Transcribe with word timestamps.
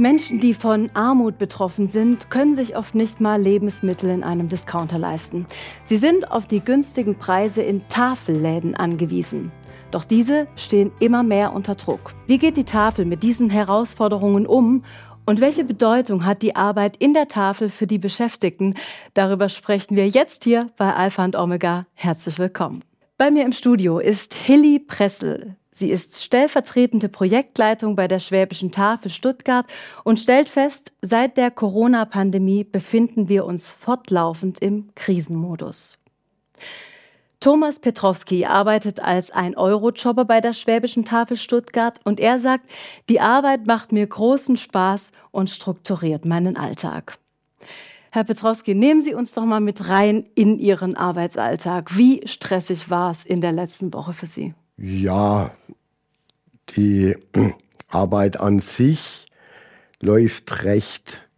Menschen, 0.00 0.38
die 0.38 0.54
von 0.54 0.90
Armut 0.94 1.38
betroffen 1.38 1.88
sind, 1.88 2.30
können 2.30 2.54
sich 2.54 2.76
oft 2.76 2.94
nicht 2.94 3.20
mal 3.20 3.42
Lebensmittel 3.42 4.10
in 4.10 4.22
einem 4.22 4.48
Discounter 4.48 4.96
leisten. 4.96 5.44
Sie 5.82 5.98
sind 5.98 6.30
auf 6.30 6.46
die 6.46 6.60
günstigen 6.60 7.16
Preise 7.16 7.62
in 7.62 7.86
Tafelläden 7.88 8.76
angewiesen. 8.76 9.50
Doch 9.90 10.04
diese 10.04 10.46
stehen 10.54 10.92
immer 11.00 11.24
mehr 11.24 11.52
unter 11.52 11.74
Druck. 11.74 12.14
Wie 12.28 12.38
geht 12.38 12.56
die 12.56 12.62
Tafel 12.62 13.06
mit 13.06 13.24
diesen 13.24 13.50
Herausforderungen 13.50 14.46
um? 14.46 14.84
Und 15.26 15.40
welche 15.40 15.64
Bedeutung 15.64 16.24
hat 16.24 16.42
die 16.42 16.54
Arbeit 16.54 16.96
in 16.98 17.12
der 17.12 17.26
Tafel 17.26 17.68
für 17.68 17.88
die 17.88 17.98
Beschäftigten? 17.98 18.74
Darüber 19.14 19.48
sprechen 19.48 19.96
wir 19.96 20.08
jetzt 20.08 20.44
hier 20.44 20.70
bei 20.76 20.94
Alpha 20.94 21.24
und 21.24 21.34
Omega. 21.34 21.86
Herzlich 21.94 22.38
willkommen. 22.38 22.84
Bei 23.16 23.32
mir 23.32 23.44
im 23.44 23.52
Studio 23.52 23.98
ist 23.98 24.34
Hilly 24.34 24.78
Pressel. 24.78 25.56
Sie 25.78 25.90
ist 25.90 26.20
stellvertretende 26.20 27.08
Projektleitung 27.08 27.94
bei 27.94 28.08
der 28.08 28.18
Schwäbischen 28.18 28.72
Tafel 28.72 29.12
Stuttgart 29.12 29.64
und 30.02 30.18
stellt 30.18 30.48
fest, 30.48 30.90
seit 31.02 31.36
der 31.36 31.52
Corona-Pandemie 31.52 32.64
befinden 32.64 33.28
wir 33.28 33.44
uns 33.44 33.72
fortlaufend 33.72 34.60
im 34.60 34.88
Krisenmodus. 34.96 35.96
Thomas 37.38 37.78
Petrowski 37.78 38.44
arbeitet 38.44 38.98
als 38.98 39.32
1-Euro-Jobber 39.32 40.24
bei 40.24 40.40
der 40.40 40.52
Schwäbischen 40.52 41.04
Tafel 41.04 41.36
Stuttgart 41.36 42.00
und 42.02 42.18
er 42.18 42.40
sagt, 42.40 42.68
die 43.08 43.20
Arbeit 43.20 43.68
macht 43.68 43.92
mir 43.92 44.04
großen 44.04 44.56
Spaß 44.56 45.12
und 45.30 45.48
strukturiert 45.48 46.26
meinen 46.26 46.56
Alltag. 46.56 47.18
Herr 48.10 48.24
Petrowski, 48.24 48.74
nehmen 48.74 49.00
Sie 49.00 49.14
uns 49.14 49.32
doch 49.32 49.44
mal 49.44 49.60
mit 49.60 49.88
rein 49.88 50.26
in 50.34 50.58
Ihren 50.58 50.96
Arbeitsalltag. 50.96 51.96
Wie 51.96 52.26
stressig 52.26 52.90
war 52.90 53.12
es 53.12 53.24
in 53.24 53.40
der 53.40 53.52
letzten 53.52 53.94
Woche 53.94 54.12
für 54.12 54.26
Sie? 54.26 54.54
Ja, 54.80 55.50
die 56.76 57.16
Arbeit 57.88 58.38
an 58.38 58.60
sich 58.60 59.26
läuft 59.98 60.62
recht 60.62 61.28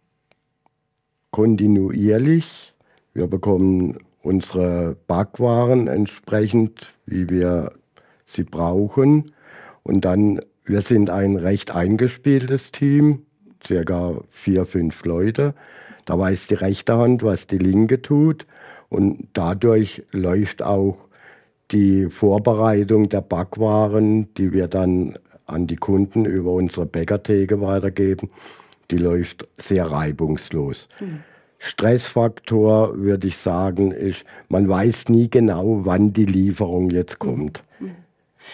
kontinuierlich. 1.31 2.75
Wir 3.15 3.25
bekommen 3.25 3.97
unsere 4.21 4.95
Backwaren 5.07 5.87
entsprechend, 5.87 6.93
wie 7.07 7.31
wir 7.31 7.71
sie 8.25 8.43
brauchen. 8.43 9.31
Und 9.81 10.05
dann, 10.05 10.41
wir 10.63 10.83
sind 10.83 11.09
ein 11.09 11.35
recht 11.35 11.71
eingespieltes 11.71 12.71
Team, 12.71 13.25
circa 13.65 14.21
vier, 14.29 14.67
fünf 14.67 15.03
Leute. 15.03 15.55
Da 16.05 16.19
weiß 16.19 16.45
die 16.45 16.53
rechte 16.53 16.95
Hand, 16.95 17.23
was 17.23 17.47
die 17.47 17.57
linke 17.57 18.03
tut. 18.03 18.45
Und 18.89 19.29
dadurch 19.33 20.03
läuft 20.11 20.61
auch 20.61 21.07
die 21.71 22.09
Vorbereitung 22.09 23.09
der 23.09 23.21
Backwaren, 23.21 24.33
die 24.35 24.51
wir 24.53 24.67
dann 24.67 25.17
an 25.45 25.67
die 25.67 25.75
Kunden 25.75 26.25
über 26.25 26.51
unsere 26.51 26.85
Bäckertheke 26.85 27.61
weitergeben, 27.61 28.29
die 28.89 28.97
läuft 28.97 29.47
sehr 29.57 29.85
reibungslos. 29.85 30.87
Mhm. 30.99 31.19
Stressfaktor, 31.59 32.97
würde 32.97 33.27
ich 33.27 33.37
sagen, 33.37 33.91
ist, 33.91 34.25
man 34.49 34.67
weiß 34.67 35.09
nie 35.09 35.29
genau, 35.29 35.81
wann 35.85 36.11
die 36.11 36.25
Lieferung 36.25 36.89
jetzt 36.89 37.23
mhm. 37.23 37.27
kommt. 37.27 37.63
Mhm. 37.79 37.95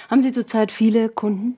Haben 0.09 0.21
Sie 0.21 0.31
zurzeit 0.31 0.71
viele 0.71 1.09
Kunden? 1.09 1.57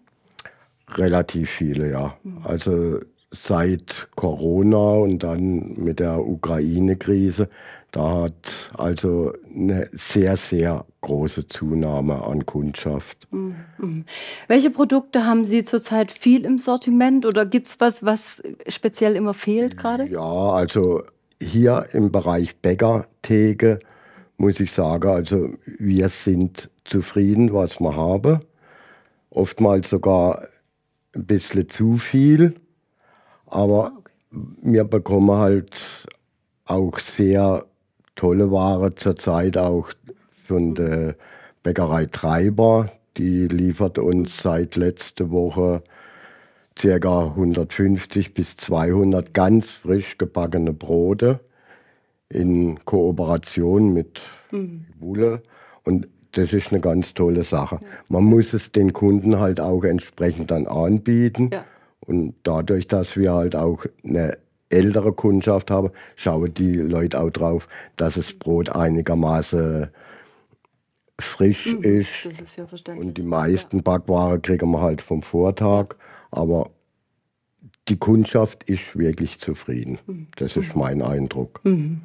Relativ 0.90 1.50
viele, 1.50 1.90
ja. 1.90 2.18
Mhm. 2.24 2.38
Also 2.44 3.00
seit 3.32 4.10
Corona 4.16 4.94
und 4.94 5.24
dann 5.24 5.74
mit 5.78 6.00
der 6.00 6.26
Ukraine-Krise 6.26 7.50
da 7.92 8.24
hat 8.24 8.72
also 8.78 9.34
eine 9.54 9.90
sehr, 9.94 10.38
sehr 10.38 10.86
große 11.02 11.48
Zunahme 11.48 12.24
an 12.24 12.46
Kundschaft. 12.46 13.28
Mhm. 13.32 14.06
Welche 14.48 14.70
Produkte 14.70 15.26
haben 15.26 15.46
Sie 15.46 15.64
zurzeit 15.64 16.12
viel 16.12 16.46
im 16.46 16.60
Sortiment 16.60 17.26
oder 17.26 17.46
gibt 17.46 17.68
es 17.68 17.80
was, 17.80 18.04
was 18.04 18.44
speziell 18.68 19.16
immer 19.16 19.34
fehlt 19.34 19.78
gerade? 19.78 20.08
Ja, 20.08 20.22
also 20.22 21.04
hier 21.42 21.88
im 21.94 22.12
Bereich 22.12 22.58
Bäckertheke 22.58 23.80
muss 24.38 24.60
ich 24.60 24.72
sagen, 24.72 25.10
also 25.10 25.50
wir 25.66 26.10
sind 26.10 26.70
zufrieden, 26.86 27.54
was 27.54 27.80
wir 27.80 27.96
haben. 27.96 28.40
Oftmals 29.32 29.90
sogar 29.90 30.48
ein 31.16 31.26
bisschen 31.26 31.70
zu 31.70 31.98
viel, 31.98 32.56
aber 33.48 33.88
ah, 33.88 33.98
okay. 33.98 34.12
wir 34.62 34.84
bekommen 34.84 35.32
halt 35.32 35.76
auch 36.66 37.00
sehr 37.00 37.66
tolle 38.20 38.52
Ware 38.52 38.94
zurzeit 38.96 39.58
auch 39.58 39.92
von 40.46 40.76
der 40.76 41.16
Bäckerei 41.64 42.06
Treiber. 42.06 42.92
Die 43.16 43.48
liefert 43.48 43.98
uns 43.98 44.42
seit 44.44 44.76
letzter 44.76 45.32
Woche 45.32 45.82
ca. 46.76 47.28
150 47.28 48.34
bis 48.34 48.58
200 48.58 49.34
ganz 49.34 49.68
frisch 49.68 50.18
gebackene 50.18 50.74
Brote 50.74 51.40
in 52.28 52.84
Kooperation 52.84 53.94
mit 53.94 54.20
mhm. 54.52 54.86
Wulle. 55.00 55.42
Und 55.86 56.10
das 56.34 56.52
ist 56.52 56.74
eine 56.74 56.82
ganz 56.82 57.14
tolle 57.14 57.44
Sache. 57.44 57.80
Man 58.10 58.26
muss 58.26 58.54
es 58.54 58.74
den 58.74 58.92
Kunden 58.92 59.40
halt 59.40 59.62
auch 59.62 59.86
entsprechend 59.86 60.52
dann 60.52 60.68
anbieten. 60.68 61.52
Ja. 61.54 61.64
Und 62.02 62.36
dadurch, 62.44 62.86
dass 62.90 63.16
wir 63.16 63.32
halt 63.32 63.56
auch 63.56 63.86
eine 64.04 64.38
ältere 64.70 65.14
Kundschaft 65.14 65.72
habe, 65.72 65.92
schauen 66.16 66.54
die 66.54 66.76
Leute 66.76 67.20
auch 67.20 67.30
drauf, 67.30 67.68
dass 67.96 68.16
das 68.16 68.34
Brot 68.34 68.70
einigermaßen 68.70 69.90
frisch 71.20 71.74
mhm, 71.74 71.84
ist. 71.84 72.26
ist 72.26 72.58
ja 72.58 72.66
und 72.94 73.18
die 73.18 73.24
meisten 73.24 73.78
ja. 73.78 73.82
Backwaren 73.82 74.42
kriegen 74.42 74.72
wir 74.72 74.82
halt 74.82 75.02
vom 75.02 75.22
Vortag. 75.22 75.96
Aber 76.32 76.70
die 77.88 77.98
Kundschaft 77.98 78.64
ist 78.64 78.98
wirklich 78.98 79.40
zufrieden. 79.40 80.00
Mhm. 80.06 80.28
Das 80.38 80.56
ist 80.56 80.76
mhm. 80.76 80.82
mein 80.82 81.02
Eindruck. 81.02 81.62
Mhm. 81.64 82.02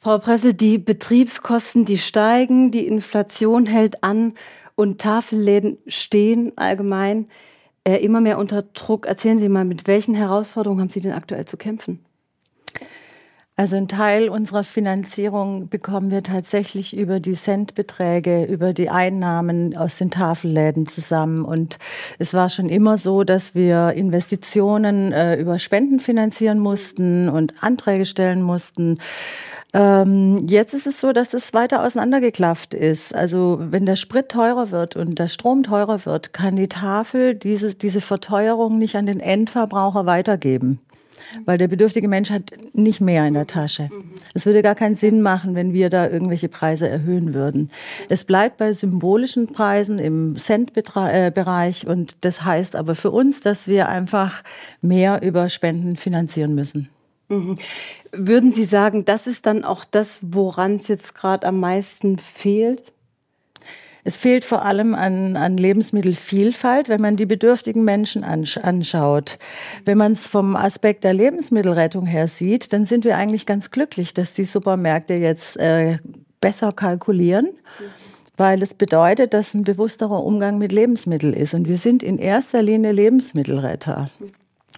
Frau 0.00 0.18
Presse, 0.18 0.54
die 0.54 0.78
Betriebskosten, 0.78 1.84
die 1.84 1.98
steigen, 1.98 2.72
die 2.72 2.86
Inflation 2.86 3.66
hält 3.66 4.02
an 4.02 4.34
und 4.74 5.00
Tafelläden 5.00 5.78
stehen 5.86 6.52
allgemein 6.56 7.28
äh, 7.84 7.96
immer 7.96 8.20
mehr 8.20 8.38
unter 8.38 8.62
Druck. 8.62 9.06
Erzählen 9.06 9.38
Sie 9.38 9.48
mal, 9.48 9.64
mit 9.64 9.86
welchen 9.86 10.14
Herausforderungen 10.14 10.80
haben 10.80 10.90
Sie 10.90 11.00
denn 11.00 11.12
aktuell 11.12 11.44
zu 11.44 11.56
kämpfen? 11.56 12.04
Also 13.54 13.76
ein 13.76 13.86
Teil 13.86 14.30
unserer 14.30 14.64
Finanzierung 14.64 15.68
bekommen 15.68 16.10
wir 16.10 16.22
tatsächlich 16.22 16.96
über 16.96 17.20
die 17.20 17.34
Centbeträge, 17.34 18.44
über 18.44 18.72
die 18.72 18.88
Einnahmen 18.88 19.76
aus 19.76 19.96
den 19.96 20.10
Tafelläden 20.10 20.86
zusammen. 20.86 21.44
Und 21.44 21.78
es 22.18 22.32
war 22.32 22.48
schon 22.48 22.70
immer 22.70 22.96
so, 22.96 23.24
dass 23.24 23.54
wir 23.54 23.92
Investitionen 23.92 25.12
äh, 25.12 25.36
über 25.36 25.58
Spenden 25.58 26.00
finanzieren 26.00 26.60
mussten 26.60 27.28
und 27.28 27.62
Anträge 27.62 28.06
stellen 28.06 28.40
mussten. 28.40 28.98
Ähm, 29.74 30.46
jetzt 30.48 30.72
ist 30.72 30.86
es 30.86 31.02
so, 31.02 31.12
dass 31.12 31.34
es 31.34 31.52
weiter 31.52 31.84
auseinandergeklafft 31.84 32.72
ist. 32.72 33.14
Also 33.14 33.58
wenn 33.60 33.84
der 33.84 33.96
Sprit 33.96 34.30
teurer 34.30 34.70
wird 34.70 34.96
und 34.96 35.18
der 35.18 35.28
Strom 35.28 35.62
teurer 35.62 36.06
wird, 36.06 36.32
kann 36.32 36.56
die 36.56 36.68
Tafel 36.68 37.34
diese, 37.34 37.74
diese 37.74 38.00
Verteuerung 38.00 38.78
nicht 38.78 38.96
an 38.96 39.04
den 39.04 39.20
Endverbraucher 39.20 40.06
weitergeben. 40.06 40.80
Weil 41.44 41.58
der 41.58 41.68
bedürftige 41.68 42.08
Mensch 42.08 42.30
hat 42.30 42.52
nicht 42.72 43.00
mehr 43.00 43.26
in 43.26 43.34
der 43.34 43.46
Tasche. 43.46 43.90
Es 44.34 44.46
würde 44.46 44.62
gar 44.62 44.74
keinen 44.74 44.96
Sinn 44.96 45.22
machen, 45.22 45.54
wenn 45.54 45.72
wir 45.72 45.88
da 45.88 46.08
irgendwelche 46.08 46.48
Preise 46.48 46.88
erhöhen 46.88 47.34
würden. 47.34 47.70
Es 48.08 48.24
bleibt 48.24 48.56
bei 48.58 48.72
symbolischen 48.72 49.48
Preisen 49.52 49.98
im 49.98 50.36
Centbereich 50.36 51.86
und 51.86 52.16
das 52.24 52.44
heißt 52.44 52.76
aber 52.76 52.94
für 52.94 53.10
uns, 53.10 53.40
dass 53.40 53.68
wir 53.68 53.88
einfach 53.88 54.42
mehr 54.80 55.22
über 55.22 55.48
Spenden 55.48 55.96
finanzieren 55.96 56.54
müssen. 56.54 56.88
Mhm. 57.28 57.58
Würden 58.12 58.52
Sie 58.52 58.64
sagen, 58.64 59.04
das 59.04 59.26
ist 59.26 59.46
dann 59.46 59.64
auch 59.64 59.84
das, 59.84 60.20
woran 60.22 60.76
es 60.76 60.88
jetzt 60.88 61.14
gerade 61.14 61.46
am 61.46 61.60
meisten 61.60 62.18
fehlt? 62.18 62.91
Es 64.04 64.16
fehlt 64.16 64.44
vor 64.44 64.64
allem 64.64 64.94
an, 64.94 65.36
an 65.36 65.56
Lebensmittelvielfalt, 65.56 66.88
wenn 66.88 67.00
man 67.00 67.16
die 67.16 67.26
bedürftigen 67.26 67.84
Menschen 67.84 68.24
anschaut. 68.24 69.38
Wenn 69.84 69.98
man 69.98 70.12
es 70.12 70.26
vom 70.26 70.56
Aspekt 70.56 71.04
der 71.04 71.14
Lebensmittelrettung 71.14 72.06
her 72.06 72.26
sieht, 72.26 72.72
dann 72.72 72.84
sind 72.84 73.04
wir 73.04 73.16
eigentlich 73.16 73.46
ganz 73.46 73.70
glücklich, 73.70 74.12
dass 74.12 74.34
die 74.34 74.44
Supermärkte 74.44 75.14
jetzt 75.14 75.56
äh, 75.56 75.98
besser 76.40 76.72
kalkulieren. 76.72 77.50
Weil 78.36 78.62
es 78.62 78.74
bedeutet, 78.74 79.34
dass 79.34 79.54
ein 79.54 79.62
bewussterer 79.62 80.24
Umgang 80.24 80.58
mit 80.58 80.72
Lebensmitteln 80.72 81.34
ist. 81.34 81.54
Und 81.54 81.68
wir 81.68 81.76
sind 81.76 82.02
in 82.02 82.16
erster 82.16 82.62
Linie 82.62 82.90
Lebensmittelretter 82.90 84.10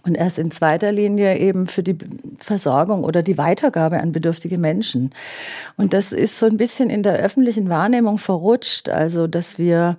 und 0.05 0.15
erst 0.15 0.39
in 0.39 0.51
zweiter 0.51 0.93
Linie 0.93 1.39
eben 1.39 1.67
für 1.67 1.83
die 1.83 1.97
Versorgung 2.39 3.05
oder 3.05 3.23
die 3.23 3.39
Weitergabe 3.39 4.01
an 4.01 4.13
bedürftige 4.13 4.59
Menschen. 4.59 5.11
Und 5.77 5.93
das 5.95 6.13
ist 6.13 6.39
so 6.39 6.47
ein 6.47 6.57
bisschen 6.57 6.91
in 6.91 7.03
der 7.03 7.15
öffentlichen 7.15 7.69
Wahrnehmung 7.69 8.19
verrutscht, 8.19 8.89
also 8.89 9.27
dass 9.27 9.59
wir 9.59 9.97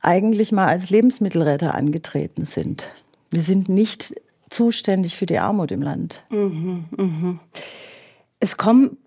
eigentlich 0.00 0.52
mal 0.52 0.66
als 0.66 0.90
Lebensmittelretter 0.90 1.74
angetreten 1.74 2.44
sind. 2.44 2.90
Wir 3.30 3.42
sind 3.42 3.68
nicht 3.68 4.14
zuständig 4.50 5.16
für 5.16 5.26
die 5.26 5.38
Armut 5.38 5.70
im 5.72 5.82
Land. 5.82 6.22
Mhm, 6.30 6.84
mh. 6.96 7.38
Es 8.40 8.56
kommen 8.56 8.98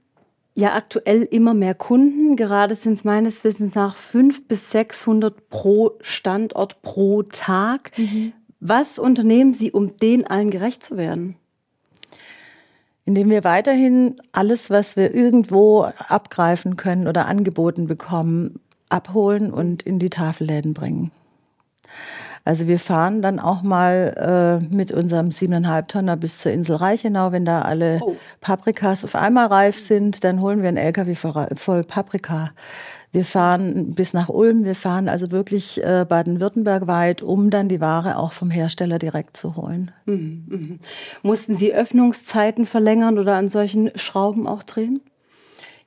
ja 0.54 0.76
aktuell 0.76 1.24
immer 1.24 1.54
mehr 1.54 1.74
Kunden. 1.74 2.36
Gerade 2.36 2.76
sind 2.76 2.94
es 2.94 3.04
meines 3.04 3.44
Wissens 3.44 3.76
nach 3.76 3.96
500 3.96 4.48
bis 4.48 4.72
600 4.72 5.50
pro 5.50 5.92
Standort 6.02 6.82
pro 6.82 7.24
Tag. 7.24 7.92
Mhm. 7.98 8.34
Was 8.62 9.00
unternehmen 9.00 9.56
Sie, 9.56 9.72
um 9.72 9.98
denen 9.98 10.26
allen 10.26 10.52
gerecht 10.52 10.84
zu 10.84 10.96
werden? 10.96 11.36
Indem 13.06 13.32
wir 13.32 13.44
weiterhin 13.44 14.16
alles, 14.32 14.70
was 14.70 14.96
wir 14.96 15.16
irgendwo 15.16 15.82
abgreifen 15.82 16.78
können 16.78 17.08
oder 17.08 17.26
angeboten 17.26 17.88
bekommen, 17.88 18.60
abholen 18.90 19.52
und 19.52 19.82
in 19.82 19.98
die 19.98 20.12
Tafelläden 20.12 20.76
bringen. 20.76 21.12
Also 22.46 22.68
wir 22.68 22.78
fahren 22.78 23.24
dann 23.24 23.40
auch 23.40 23.64
mal 23.64 24.60
äh, 24.62 24.76
mit 24.76 24.92
unserem 24.92 25.32
siebeneinhalb 25.32 25.88
Tonner 25.88 26.16
bis 26.16 26.38
zur 26.38 26.52
Insel 26.52 26.76
Reichenau, 26.76 27.32
wenn 27.32 27.46
da 27.46 27.64
alle 27.64 28.00
oh. 28.02 28.16
Paprikas 28.42 29.04
auf 29.04 29.16
einmal 29.16 29.48
reif 29.48 29.80
sind, 29.80 30.24
dann 30.24 30.40
holen 30.40 30.62
wir 30.62 30.70
einen 30.70 30.78
LKW 30.78 31.16
voll, 31.16 31.48
voll 31.56 31.84
Paprika. 31.84 32.52
Wir 33.12 33.26
fahren 33.26 33.94
bis 33.94 34.14
nach 34.14 34.30
Ulm, 34.30 34.64
wir 34.64 34.76
fahren 34.76 35.10
also 35.10 35.32
wirklich 35.32 35.84
äh, 35.84 36.06
Baden-Württemberg 36.08 36.88
weit, 36.88 37.22
um 37.22 37.50
dann 37.50 37.68
die 37.68 37.82
Ware 37.82 38.18
auch 38.18 38.32
vom 38.32 38.50
Hersteller 38.50 39.00
direkt 39.00 39.36
zu 39.36 39.56
holen. 39.56 39.92
Mhm, 40.06 40.46
mh. 40.48 40.76
Mussten 41.22 41.56
Sie 41.56 41.74
Öffnungszeiten 41.74 42.66
verlängern 42.66 43.20
oder 43.20 43.36
an 43.36 43.50
solchen 43.50 43.92
Schrauben 43.96 44.48
auch 44.48 44.64
drehen? 44.64 45.02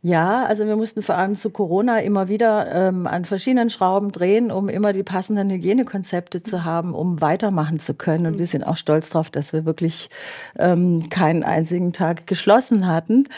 Ja, 0.06 0.44
also 0.44 0.67
wir 0.67 0.76
mussten 0.76 1.00
vor 1.00 1.15
allem 1.15 1.35
zu 1.35 1.49
Corona 1.49 2.00
immer 2.00 2.29
wieder 2.29 2.71
ähm, 2.71 3.06
an 3.06 3.25
verschiedenen 3.25 3.70
Schrauben 3.70 4.12
drehen, 4.12 4.53
um 4.53 4.69
immer 4.69 4.93
die 4.93 5.03
passenden 5.03 5.49
Hygienekonzepte 5.49 6.43
zu 6.43 6.62
haben, 6.62 6.93
um 6.93 7.23
weitermachen 7.23 7.81
zu 7.81 7.94
können. 7.94 8.27
Und 8.27 8.38
wir 8.38 8.44
sind 8.44 8.65
auch 8.65 8.77
stolz 8.77 9.09
darauf, 9.09 9.31
dass 9.31 9.55
wir 9.55 9.65
wirklich 9.65 10.11
ähm, 10.59 11.09
keinen 11.09 11.43
einzigen 11.43 11.94
Tag 11.94 12.27
geschlossen 12.27 12.87
hatten. 12.87 13.31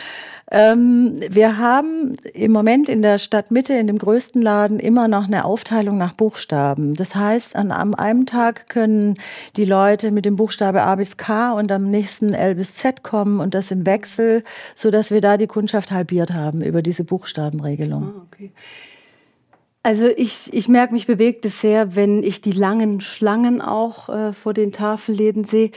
Ähm, 0.49 1.21
wir 1.29 1.59
haben 1.59 2.17
im 2.33 2.53
Moment 2.53 2.89
in 2.89 3.03
der 3.03 3.19
Stadtmitte, 3.19 3.75
in 3.75 3.89
dem 3.89 3.99
größten 3.99 4.41
Laden, 4.41 4.79
immer 4.79 5.09
noch 5.09 5.27
eine 5.27 5.45
Aufteilung 5.45 5.99
nach 5.99 6.15
Buchstaben. 6.15 6.95
Das 6.95 7.17
heißt, 7.17 7.57
an, 7.57 7.73
an 7.73 7.95
einem 7.97 8.27
Tag 8.27 8.69
können 8.69 9.15
die 9.57 9.65
Leute 9.65 10.13
mit 10.13 10.25
dem 10.25 10.37
Buchstabe 10.37 10.83
A 10.83 10.95
bis 10.95 11.17
K 11.17 11.53
und 11.53 11.73
am 11.73 11.91
nächsten 11.91 12.33
L 12.33 12.55
bis 12.55 12.75
Z 12.75 13.03
kommen 13.03 13.41
und 13.41 13.55
das 13.55 13.73
im 13.73 13.87
Wechsel, 13.87 14.45
so 14.77 14.93
dass 14.93 15.11
wir 15.11 15.21
da 15.21 15.37
die 15.37 15.49
Kundschaft 15.49 15.91
halbiert 15.91 16.33
haben 16.33 16.63
über 16.63 16.81
diese 16.81 17.03
Buchstabenregelung. 17.03 18.05
Ah, 18.05 18.27
okay. 18.27 18.53
Also 19.83 20.07
ich, 20.09 20.53
ich 20.53 20.69
merke, 20.69 20.95
mich 20.95 21.07
bewegt 21.07 21.45
es 21.45 21.61
sehr, 21.61 21.95
wenn 21.95 22.25
ich 22.25 22.41
die 22.41 22.53
langen 22.53 23.01
Schlangen 23.01 23.61
auch 23.61 24.09
äh, 24.09 24.33
vor 24.33 24.53
den 24.53 24.73
Tafelläden 24.73 25.45
sehe. 25.45 25.71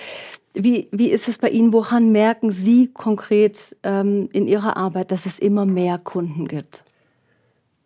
Wie, 0.62 0.90
wie 0.92 1.10
ist 1.10 1.30
es 1.30 1.38
bei 1.38 1.50
Ihnen? 1.50 1.72
Woran 1.72 2.12
merken 2.12 2.52
Sie 2.52 2.88
konkret 2.88 3.78
ähm, 3.84 4.28
in 4.34 4.46
Ihrer 4.46 4.76
Arbeit, 4.76 5.12
dass 5.12 5.26
es 5.26 5.40
immer 5.40 5.66
mehr 5.66 5.98
Kunden 5.98 6.50
gibt? 6.50 6.84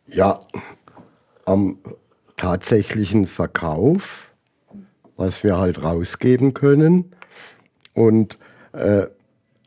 Ja, 0.07 0.41
am 1.45 1.77
tatsächlichen 2.35 3.27
Verkauf, 3.27 4.31
was 5.17 5.43
wir 5.43 5.59
halt 5.59 5.83
rausgeben 5.83 6.55
können 6.55 7.11
und 7.93 8.39
äh, 8.71 9.05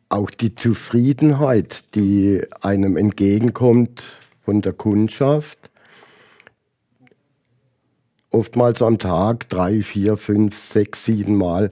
auch 0.09 0.31
die 0.31 0.56
Zufriedenheit, 0.56 1.94
die 1.94 2.43
einem 2.61 2.97
entgegenkommt 2.97 4.02
von 4.44 4.62
der 4.62 4.73
Kundschaft. 4.73 5.70
Oftmals 8.31 8.82
am 8.82 8.99
Tag 8.99 9.49
drei, 9.49 9.82
vier, 9.82 10.17
fünf, 10.17 10.59
sechs, 10.61 11.05
sieben 11.05 11.37
Mal 11.37 11.70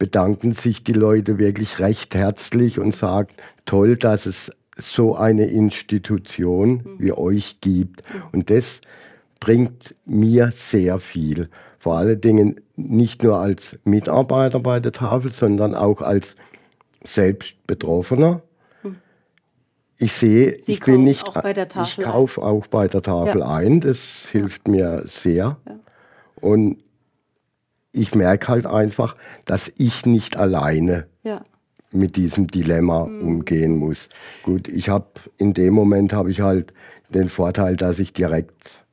bedanken 0.00 0.54
sich 0.54 0.82
die 0.82 0.94
Leute 0.94 1.38
wirklich 1.38 1.78
recht 1.78 2.14
herzlich 2.14 2.80
und 2.80 2.96
sagen, 2.96 3.28
toll, 3.66 3.98
dass 3.98 4.24
es 4.24 4.50
so 4.76 5.14
eine 5.14 5.44
Institution 5.44 6.70
mhm. 6.70 6.96
wie 6.98 7.12
euch 7.12 7.60
gibt. 7.60 8.02
Und 8.32 8.48
das 8.48 8.80
bringt 9.40 9.94
mir 10.06 10.52
sehr 10.52 10.98
viel. 10.98 11.50
Vor 11.78 11.98
allen 11.98 12.18
Dingen 12.18 12.56
nicht 12.76 13.22
nur 13.22 13.40
als 13.40 13.78
Mitarbeiter 13.84 14.58
bei 14.58 14.80
der 14.80 14.92
Tafel, 14.92 15.32
sondern 15.34 15.74
auch 15.74 16.00
als 16.00 16.28
selbst 17.04 17.66
Betroffener. 17.66 18.40
Mhm. 18.82 18.96
Ich 19.98 20.14
sehe, 20.14 20.62
Sie 20.62 20.72
ich 20.72 20.80
bin 20.80 21.04
nicht, 21.04 21.30
ich 21.82 21.98
kaufe 21.98 22.40
auch 22.40 22.66
bei 22.68 22.88
der 22.88 23.02
Tafel 23.02 23.42
ja. 23.42 23.54
ein. 23.54 23.82
Das 23.82 24.28
hilft 24.30 24.66
mir 24.66 25.02
sehr. 25.04 25.58
Ja. 25.66 25.78
Und 26.40 26.78
ich 27.92 28.14
merke 28.14 28.48
halt 28.48 28.66
einfach, 28.66 29.16
dass 29.44 29.72
ich 29.78 30.06
nicht 30.06 30.36
alleine 30.36 31.06
ja. 31.22 31.44
mit 31.92 32.16
diesem 32.16 32.46
Dilemma 32.46 33.06
mhm. 33.06 33.26
umgehen 33.26 33.76
muss. 33.76 34.08
Gut, 34.42 34.68
ich 34.68 34.88
habe 34.88 35.06
in 35.36 35.54
dem 35.54 35.74
Moment 35.74 36.12
habe 36.12 36.30
ich 36.30 36.40
halt 36.40 36.72
den 37.08 37.28
Vorteil, 37.28 37.76
dass 37.76 37.98
ich 37.98 38.12
direkt 38.12 38.84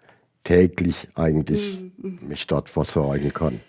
täglich 0.44 1.08
eigentlich 1.16 1.80
mhm. 1.80 2.20
mhm. 2.22 2.28
mich 2.28 2.48
dort 2.48 2.70
versorgen 2.70 3.34
kann. 3.34 3.60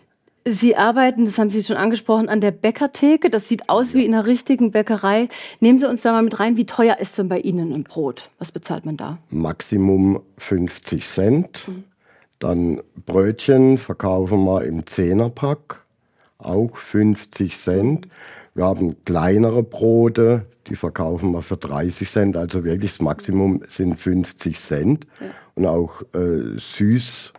Sie 0.51 0.77
arbeiten, 0.77 1.27
das 1.27 1.37
haben 1.37 1.51
Sie 1.51 1.63
schon 1.63 1.77
angesprochen, 1.77 2.31
an 2.31 2.41
der 2.41 2.53
Bäckertheke. 2.53 3.29
Das 3.29 3.49
sieht 3.49 3.69
aus 3.69 3.93
wie 3.93 4.07
in 4.07 4.15
einer 4.15 4.25
richtigen 4.25 4.71
Bäckerei. 4.71 5.29
Nehmen 5.61 5.79
Sie 5.79 5.87
uns 5.87 6.03
da 6.03 6.13
mal 6.13 6.23
mit 6.23 6.41
rein. 6.41 6.57
Wie 6.57 6.65
teuer 6.65 6.99
ist 6.99 7.19
denn 7.19 7.29
bei 7.29 7.41
Ihnen 7.41 7.75
ein 7.75 7.85
Brot? 7.85 8.31
Was 8.39 8.51
bezahlt 8.51 8.87
man 8.87 8.97
da? 8.97 9.19
Maximum 9.29 10.23
50 10.39 11.07
Cent. 11.07 11.69
Mhm. 11.69 11.85
Dann 12.39 12.81
Brötchen 13.05 13.79
verkaufen 13.79 14.45
wir 14.45 14.65
im 14.65 14.87
Zehnerpack, 14.87 15.85
auch 16.39 16.77
50 16.77 17.57
Cent. 17.57 18.09
Wir 18.55 18.65
haben 18.65 18.97
kleinere 19.05 19.63
Brote, 19.63 20.47
die 20.69 20.77
verkaufen 20.77 21.33
wir 21.33 21.43
für 21.43 21.57
30 21.57 22.09
Cent. 22.09 22.37
Also 22.37 22.65
wirklich 22.65 22.93
das 22.93 23.01
Maximum 23.01 23.63
sind 23.69 23.99
50 23.99 24.59
Cent. 24.59 25.07
Ja. 25.21 25.27
Und 25.55 25.67
auch 25.67 26.03
äh, 26.15 26.59
Süß, 26.59 27.33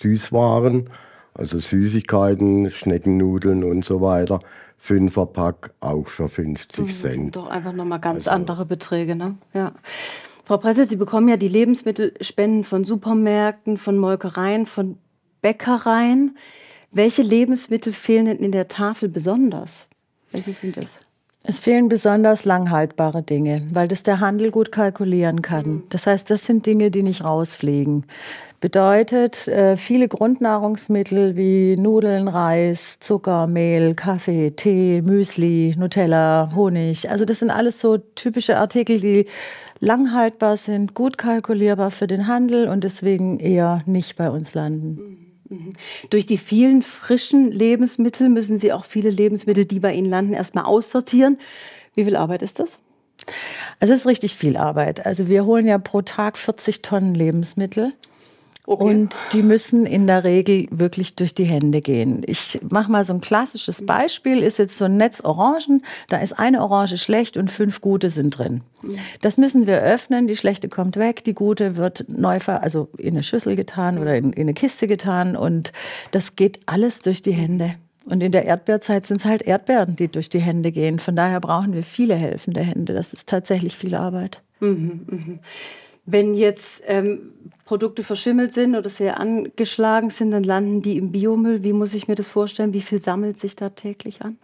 Süßwaren, 0.00 0.90
also 1.34 1.58
Süßigkeiten, 1.58 2.70
Schneckennudeln 2.70 3.62
und 3.64 3.84
so 3.84 4.00
weiter. 4.00 4.40
Fünferpack 4.78 5.72
auch 5.80 6.08
für 6.08 6.28
50 6.28 6.78
mhm, 6.78 6.88
Cent. 6.88 7.36
Doch 7.36 7.48
einfach 7.48 7.72
nochmal 7.72 8.00
ganz 8.00 8.26
also, 8.26 8.30
andere 8.30 8.64
Beträge, 8.64 9.14
ne? 9.14 9.36
Ja. 9.52 9.72
Frau 10.50 10.58
Presse, 10.58 10.84
Sie 10.84 10.96
bekommen 10.96 11.28
ja 11.28 11.36
die 11.36 11.46
Lebensmittelspenden 11.46 12.64
von 12.64 12.82
Supermärkten, 12.82 13.78
von 13.78 13.96
Molkereien, 13.96 14.66
von 14.66 14.98
Bäckereien. 15.42 16.36
Welche 16.90 17.22
Lebensmittel 17.22 17.92
fehlen 17.92 18.24
denn 18.24 18.38
in 18.38 18.50
der 18.50 18.66
Tafel 18.66 19.08
besonders? 19.08 19.86
Welche 20.32 20.52
sind 20.52 20.76
es? 20.76 20.98
Es 21.44 21.60
fehlen 21.60 21.88
besonders 21.88 22.46
langhaltbare 22.46 23.22
Dinge, 23.22 23.62
weil 23.72 23.86
das 23.86 24.02
der 24.02 24.18
Handel 24.18 24.50
gut 24.50 24.72
kalkulieren 24.72 25.40
kann. 25.40 25.66
Mhm. 25.66 25.82
Das 25.90 26.08
heißt, 26.08 26.28
das 26.28 26.44
sind 26.44 26.66
Dinge, 26.66 26.90
die 26.90 27.04
nicht 27.04 27.22
rausfliegen. 27.22 28.04
Bedeutet, 28.60 29.46
äh, 29.46 29.76
viele 29.76 30.08
Grundnahrungsmittel 30.08 31.36
wie 31.36 31.76
Nudeln, 31.76 32.26
Reis, 32.26 32.98
Zucker, 32.98 33.46
Mehl, 33.46 33.94
Kaffee, 33.94 34.50
Tee, 34.50 35.00
Müsli, 35.00 35.76
Nutella, 35.78 36.52
Honig. 36.56 37.08
Also 37.08 37.24
das 37.24 37.38
sind 37.38 37.50
alles 37.50 37.80
so 37.80 37.98
typische 37.98 38.58
Artikel, 38.58 39.00
die 39.00 39.26
langhaltbar 39.80 40.56
sind, 40.56 40.94
gut 40.94 41.18
kalkulierbar 41.18 41.90
für 41.90 42.06
den 42.06 42.26
Handel 42.26 42.68
und 42.68 42.84
deswegen 42.84 43.40
eher 43.40 43.82
nicht 43.86 44.16
bei 44.16 44.30
uns 44.30 44.54
landen. 44.54 45.32
Mhm, 45.48 45.56
mhm. 45.56 45.72
Durch 46.10 46.26
die 46.26 46.38
vielen 46.38 46.82
frischen 46.82 47.50
Lebensmittel 47.50 48.28
müssen 48.28 48.58
Sie 48.58 48.72
auch 48.72 48.84
viele 48.84 49.10
Lebensmittel, 49.10 49.64
die 49.64 49.80
bei 49.80 49.92
Ihnen 49.92 50.08
landen, 50.08 50.34
erstmal 50.34 50.64
aussortieren. 50.64 51.38
Wie 51.94 52.04
viel 52.04 52.16
Arbeit 52.16 52.42
ist 52.42 52.58
das? 52.58 52.78
Also 53.80 53.94
es 53.94 54.00
ist 54.00 54.06
richtig 54.06 54.34
viel 54.34 54.56
Arbeit. 54.56 55.04
Also 55.04 55.28
wir 55.28 55.44
holen 55.44 55.66
ja 55.66 55.78
pro 55.78 56.02
Tag 56.02 56.38
40 56.38 56.82
Tonnen 56.82 57.14
Lebensmittel. 57.14 57.92
Okay. 58.66 58.84
Und 58.84 59.18
die 59.32 59.42
müssen 59.42 59.86
in 59.86 60.06
der 60.06 60.22
Regel 60.22 60.68
wirklich 60.70 61.16
durch 61.16 61.34
die 61.34 61.44
Hände 61.44 61.80
gehen. 61.80 62.22
Ich 62.26 62.60
mache 62.70 62.90
mal 62.90 63.04
so 63.04 63.12
ein 63.14 63.20
klassisches 63.20 63.84
Beispiel, 63.84 64.42
ist 64.42 64.58
jetzt 64.58 64.78
so 64.78 64.84
ein 64.84 64.96
Netz 64.96 65.20
Orangen, 65.22 65.84
da 66.08 66.18
ist 66.18 66.38
eine 66.38 66.62
Orange 66.62 66.98
schlecht 66.98 67.36
und 67.36 67.50
fünf 67.50 67.80
gute 67.80 68.10
sind 68.10 68.38
drin. 68.38 68.60
Das 69.22 69.38
müssen 69.38 69.66
wir 69.66 69.80
öffnen, 69.80 70.28
die 70.28 70.36
schlechte 70.36 70.68
kommt 70.68 70.96
weg, 70.96 71.24
die 71.24 71.34
gute 71.34 71.76
wird 71.76 72.04
neu, 72.08 72.38
also 72.46 72.88
in 72.98 73.14
eine 73.14 73.22
Schüssel 73.22 73.56
getan 73.56 73.98
oder 73.98 74.14
in, 74.16 74.32
in 74.32 74.42
eine 74.42 74.54
Kiste 74.54 74.86
getan 74.86 75.36
und 75.36 75.72
das 76.10 76.36
geht 76.36 76.60
alles 76.66 77.00
durch 77.00 77.22
die 77.22 77.32
Hände. 77.32 77.74
Und 78.04 78.22
in 78.22 78.32
der 78.32 78.44
Erdbeerzeit 78.44 79.06
sind 79.06 79.20
es 79.20 79.24
halt 79.24 79.42
Erdbeeren, 79.42 79.96
die 79.96 80.08
durch 80.08 80.28
die 80.28 80.40
Hände 80.40 80.72
gehen. 80.72 80.98
Von 80.98 81.16
daher 81.16 81.40
brauchen 81.40 81.74
wir 81.74 81.82
viele 81.82 82.14
helfende 82.14 82.60
Hände. 82.60 82.92
Das 82.92 83.12
ist 83.12 83.28
tatsächlich 83.28 83.76
viel 83.76 83.94
Arbeit. 83.94 84.42
Mhm, 84.60 85.06
mh. 85.06 85.38
Wenn 86.06 86.34
jetzt 86.34 86.82
ähm, 86.86 87.32
Produkte 87.64 88.02
verschimmelt 88.02 88.52
sind 88.52 88.74
oder 88.74 88.90
sehr 88.90 89.20
angeschlagen 89.20 90.10
sind, 90.10 90.32
dann 90.32 90.42
landen 90.42 90.82
die 90.82 90.96
im 90.96 91.12
Biomüll. 91.12 91.62
Wie 91.62 91.72
muss 91.72 91.94
ich 91.94 92.08
mir 92.08 92.16
das 92.16 92.28
vorstellen? 92.28 92.72
Wie 92.72 92.80
viel 92.80 92.98
sammelt 92.98 93.38
sich 93.38 93.54
da 93.56 93.70
täglich 93.70 94.22
an? 94.22 94.38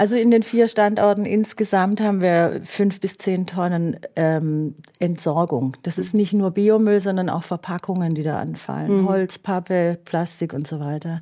Also 0.00 0.16
in 0.16 0.30
den 0.30 0.42
vier 0.42 0.66
Standorten 0.66 1.26
insgesamt 1.26 2.00
haben 2.00 2.22
wir 2.22 2.62
fünf 2.64 3.00
bis 3.00 3.18
zehn 3.18 3.44
Tonnen 3.44 4.00
ähm, 4.16 4.74
Entsorgung. 4.98 5.76
Das 5.82 5.98
ist 5.98 6.14
nicht 6.14 6.32
nur 6.32 6.52
Biomüll, 6.52 7.00
sondern 7.00 7.28
auch 7.28 7.42
Verpackungen, 7.42 8.14
die 8.14 8.22
da 8.22 8.38
anfallen. 8.38 9.02
Mhm. 9.02 9.08
Holz, 9.10 9.38
Pappe, 9.38 9.98
Plastik 10.06 10.54
und 10.54 10.66
so 10.66 10.80
weiter. 10.80 11.20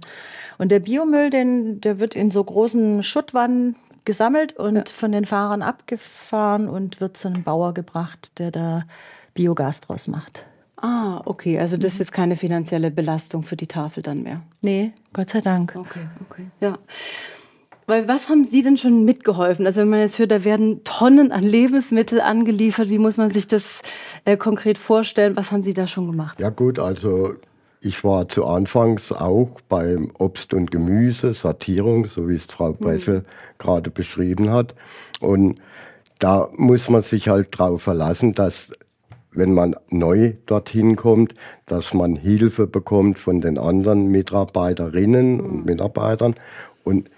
Und 0.59 0.71
der 0.71 0.79
Biomüll, 0.79 1.29
den, 1.29 1.81
der 1.81 1.99
wird 1.99 2.15
in 2.15 2.31
so 2.31 2.45
großen 2.45 3.03
Schuttwannen 3.03 3.75
gesammelt 4.05 4.53
und 4.53 4.77
ja. 4.77 4.85
von 4.87 5.11
den 5.11 5.25
Fahrern 5.25 5.63
abgefahren 5.63 6.69
und 6.69 7.01
wird 7.01 7.17
zu 7.17 7.27
einem 7.27 7.43
Bauer 7.43 7.75
gebracht, 7.75 8.39
der 8.39 8.53
da 8.53 8.85
Biogas 9.39 9.81
draus 9.81 10.09
macht. 10.09 10.45
Ah, 10.77 11.23
okay. 11.25 11.61
Also 11.61 11.77
das 11.77 11.95
ist 11.95 11.99
jetzt 12.01 12.13
keine 12.13 12.37
finanzielle 12.37 12.91
Belastung 12.91 13.45
für 13.45 13.57
die 13.57 13.69
Tafel 13.69 14.03
dann 14.03 14.25
mehr. 14.25 14.43
Nee, 14.63 14.93
Gott 15.13 15.31
sei 15.31 15.41
Dank. 15.41 15.75
Okay, 15.77 16.09
okay. 16.29 16.47
Ja. 16.61 16.79
Weil 17.87 18.09
was 18.09 18.29
haben 18.29 18.45
Sie 18.45 18.63
denn 18.63 18.77
schon 18.77 19.05
mitgeholfen? 19.05 19.65
Also 19.65 19.81
wenn 19.81 19.91
man 19.91 20.01
jetzt 20.01 20.19
hört, 20.19 20.33
da 20.33 20.45
werden 20.45 20.83
Tonnen 20.83 21.31
an 21.31 21.45
Lebensmitteln 21.45 22.21
angeliefert, 22.21 22.91
wie 22.91 22.99
muss 22.99 23.17
man 23.17 23.31
sich 23.31 23.47
das 23.47 23.81
äh, 24.25 24.37
konkret 24.37 24.77
vorstellen? 24.77 25.37
Was 25.37 25.53
haben 25.53 25.63
Sie 25.63 25.73
da 25.73 25.87
schon 25.87 26.11
gemacht? 26.11 26.41
Ja 26.41 26.51
gut, 26.51 26.81
also 26.81 27.35
ich 27.81 28.03
war 28.03 28.29
zu 28.29 28.45
Anfangs 28.45 29.13
auch 29.13 29.61
beim 29.69 30.11
Obst 30.19 30.53
und 30.53 30.73
Gemüse, 30.73 31.33
Sortierung, 31.33 32.07
so 32.07 32.29
wie 32.29 32.35
es 32.35 32.47
Frau 32.47 32.73
Bressel 32.73 33.21
mhm. 33.21 33.25
gerade 33.59 33.91
beschrieben 33.91 34.51
hat. 34.51 34.75
Und 35.21 35.61
da 36.19 36.49
muss 36.57 36.91
man 36.91 37.03
sich 37.03 37.29
halt 37.29 37.59
darauf 37.59 37.83
verlassen, 37.83 38.35
dass 38.35 38.73
wenn 39.33 39.53
man 39.53 39.77
neu 39.91 40.35
dorthin 40.47 40.97
kommt, 40.97 41.35
dass 41.67 41.95
man 41.95 42.17
Hilfe 42.17 42.67
bekommt 42.67 43.19
von 43.19 43.41
den 43.41 43.59
anderen 43.59 44.09
Mitarbeiterinnen 44.09 45.37
mhm. 45.37 45.41
und 45.41 45.65
Mitarbeitern. 45.67 46.35
Und 46.85 47.11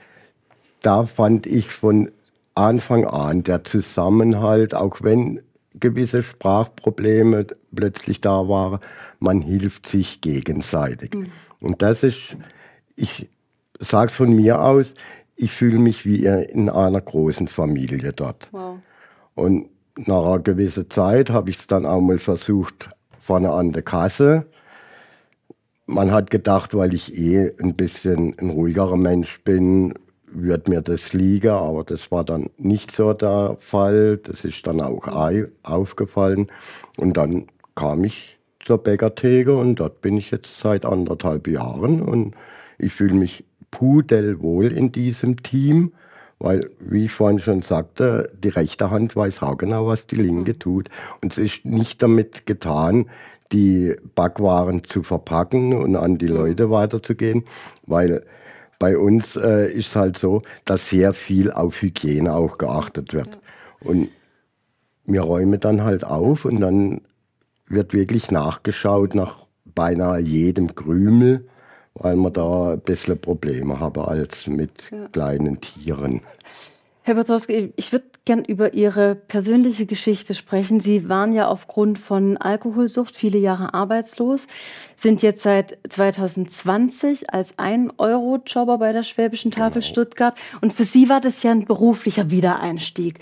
da 0.82 1.06
fand 1.06 1.46
ich 1.46 1.70
von 1.70 2.10
Anfang 2.54 3.04
an 3.04 3.44
der 3.44 3.64
Zusammenhalt, 3.64 4.74
auch 4.74 4.98
wenn 5.02 5.40
gewisse 5.78 6.22
Sprachprobleme 6.22 7.46
plötzlich 7.74 8.20
da 8.20 8.48
waren, 8.48 8.80
man 9.20 9.40
hilft 9.40 9.88
sich 9.88 10.20
gegenseitig. 10.20 11.14
Mhm. 11.14 11.26
Und 11.60 11.82
das 11.82 12.02
ist, 12.02 12.36
ich 12.96 13.28
sage 13.78 14.10
es 14.10 14.16
von 14.16 14.34
mir 14.34 14.62
aus, 14.62 14.94
ich 15.36 15.52
fühle 15.52 15.78
mich 15.78 16.04
wie 16.04 16.26
in 16.26 16.68
einer 16.68 17.00
großen 17.00 17.48
Familie 17.48 18.12
dort. 18.12 18.48
Wow. 18.52 18.78
Und 19.34 19.70
nach 20.06 20.24
einer 20.24 20.38
gewissen 20.38 20.88
Zeit 20.90 21.30
habe 21.30 21.50
ich 21.50 21.58
es 21.58 21.66
dann 21.66 21.84
auch 21.84 22.00
mal 22.00 22.18
versucht, 22.18 22.90
vorne 23.18 23.50
an 23.50 23.72
der 23.72 23.82
Kasse. 23.82 24.46
Man 25.86 26.12
hat 26.12 26.30
gedacht, 26.30 26.74
weil 26.74 26.94
ich 26.94 27.16
eh 27.18 27.52
ein 27.60 27.74
bisschen 27.74 28.38
ein 28.38 28.50
ruhigerer 28.50 28.96
Mensch 28.96 29.42
bin, 29.42 29.94
wird 30.32 30.68
mir 30.68 30.80
das 30.80 31.12
liegen, 31.12 31.50
aber 31.50 31.84
das 31.84 32.10
war 32.12 32.24
dann 32.24 32.50
nicht 32.56 32.94
so 32.94 33.12
der 33.12 33.56
Fall. 33.58 34.18
Das 34.18 34.44
ist 34.44 34.66
dann 34.66 34.80
auch 34.80 35.08
aufgefallen. 35.62 36.46
Und 36.96 37.16
dann 37.16 37.48
kam 37.74 38.04
ich 38.04 38.38
zur 38.64 38.78
Bäckertheke 38.78 39.56
und 39.56 39.76
dort 39.76 40.00
bin 40.00 40.16
ich 40.16 40.30
jetzt 40.30 40.60
seit 40.60 40.84
anderthalb 40.84 41.48
Jahren 41.48 42.00
und 42.00 42.34
ich 42.78 42.92
fühle 42.92 43.14
mich 43.14 43.44
pudelwohl 43.70 44.66
in 44.66 44.92
diesem 44.92 45.42
Team, 45.42 45.92
weil, 46.40 46.70
wie 46.80 47.04
ich 47.04 47.12
vorhin 47.12 47.38
schon 47.38 47.62
sagte, 47.62 48.32
die 48.42 48.48
rechte 48.48 48.90
Hand 48.90 49.14
weiß 49.14 49.42
auch 49.42 49.58
genau, 49.58 49.86
was 49.86 50.06
die 50.06 50.16
linke 50.16 50.58
tut. 50.58 50.88
Und 51.20 51.32
es 51.32 51.38
ist 51.38 51.64
nicht 51.66 52.02
damit 52.02 52.46
getan, 52.46 53.06
die 53.52 53.94
Backwaren 54.14 54.82
zu 54.84 55.02
verpacken 55.02 55.74
und 55.74 55.96
an 55.96 56.18
die 56.18 56.26
Leute 56.26 56.70
weiterzugehen, 56.70 57.44
weil 57.86 58.24
bei 58.78 58.96
uns 58.96 59.36
äh, 59.36 59.70
ist 59.70 59.88
es 59.88 59.96
halt 59.96 60.16
so, 60.16 60.40
dass 60.64 60.88
sehr 60.88 61.12
viel 61.12 61.50
auf 61.52 61.82
Hygiene 61.82 62.34
auch 62.34 62.56
geachtet 62.56 63.12
wird. 63.12 63.38
Und 63.80 64.08
wir 65.04 65.22
räumen 65.22 65.60
dann 65.60 65.84
halt 65.84 66.04
auf 66.04 66.46
und 66.46 66.60
dann 66.60 67.02
wird 67.66 67.92
wirklich 67.92 68.30
nachgeschaut 68.30 69.14
nach 69.14 69.46
beinahe 69.74 70.20
jedem 70.20 70.74
Krümel, 70.74 71.46
weil 72.00 72.16
wir 72.16 72.30
da 72.30 72.72
ein 72.72 72.80
bisschen 72.80 73.18
Probleme 73.18 73.78
haben 73.78 74.02
als 74.02 74.46
mit 74.46 74.70
ja. 74.90 75.06
kleinen 75.08 75.60
Tieren. 75.60 76.22
Herr 77.02 77.14
Bartowski, 77.14 77.72
ich 77.76 77.92
würde 77.92 78.04
gern 78.26 78.44
über 78.44 78.74
Ihre 78.74 79.14
persönliche 79.14 79.86
Geschichte 79.86 80.34
sprechen. 80.34 80.80
Sie 80.80 81.08
waren 81.08 81.32
ja 81.32 81.48
aufgrund 81.48 81.98
von 81.98 82.36
Alkoholsucht 82.36 83.16
viele 83.16 83.38
Jahre 83.38 83.72
arbeitslos, 83.72 84.46
sind 84.96 85.22
jetzt 85.22 85.42
seit 85.42 85.78
2020 85.88 87.32
als 87.32 87.58
1-Euro-Jobber 87.58 88.78
bei 88.78 88.92
der 88.92 89.02
Schwäbischen 89.02 89.50
Tafel 89.50 89.80
genau. 89.80 89.90
Stuttgart. 89.90 90.38
Und 90.60 90.74
für 90.74 90.84
Sie 90.84 91.08
war 91.08 91.20
das 91.20 91.42
ja 91.42 91.52
ein 91.52 91.64
beruflicher 91.64 92.30
Wiedereinstieg. 92.30 93.18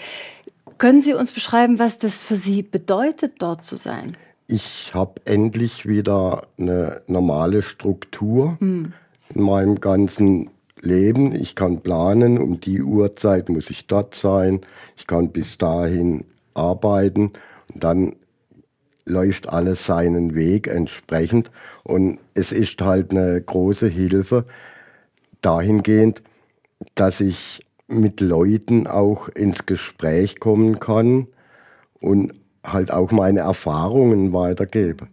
Können 0.79 1.01
Sie 1.01 1.15
uns 1.15 1.33
beschreiben, 1.33 1.79
was 1.79 1.99
das 1.99 2.19
für 2.19 2.37
Sie 2.37 2.63
bedeutet, 2.63 3.35
dort 3.39 3.65
zu 3.65 3.77
sein? 3.77 4.17
Ich 4.51 4.95
habe 4.95 5.21
endlich 5.27 5.87
wieder 5.87 6.43
eine 6.59 7.03
normale 7.07 7.61
Struktur 7.61 8.57
hm. 8.61 8.95
in 9.35 9.43
meinem 9.43 9.79
ganzen 9.79 10.49
leben. 10.81 11.35
Ich 11.35 11.55
kann 11.55 11.81
planen, 11.81 12.39
um 12.39 12.59
die 12.59 12.83
Uhrzeit 12.83 13.51
muss 13.51 13.69
ich 13.69 13.87
dort 13.87 14.15
sein. 14.15 14.63
Ich 14.97 15.07
kann 15.07 15.33
bis 15.33 15.59
dahin 15.59 16.25
arbeiten 16.55 17.33
und 17.75 17.85
dann 17.85 18.17
läuft 19.05 19.51
alles 19.51 19.85
seinen 19.85 20.35
Weg 20.35 20.67
entsprechend. 20.67 21.51
Und 21.85 22.19
es 22.33 22.51
ist 22.51 22.81
halt 22.81 23.11
eine 23.11 23.43
große 23.43 23.89
Hilfe 23.89 24.47
dahingehend, 25.43 26.23
dass 26.95 27.21
ich 27.21 27.67
mit 27.87 28.23
Leuten 28.23 28.87
auch 28.87 29.29
ins 29.29 29.67
Gespräch 29.67 30.41
kommen 30.41 30.81
kann 30.81 31.27
und 32.01 32.33
halt 32.65 32.91
auch 32.91 33.11
meine 33.11 33.41
Erfahrungen 33.41 34.33
weitergebe. 34.33 35.09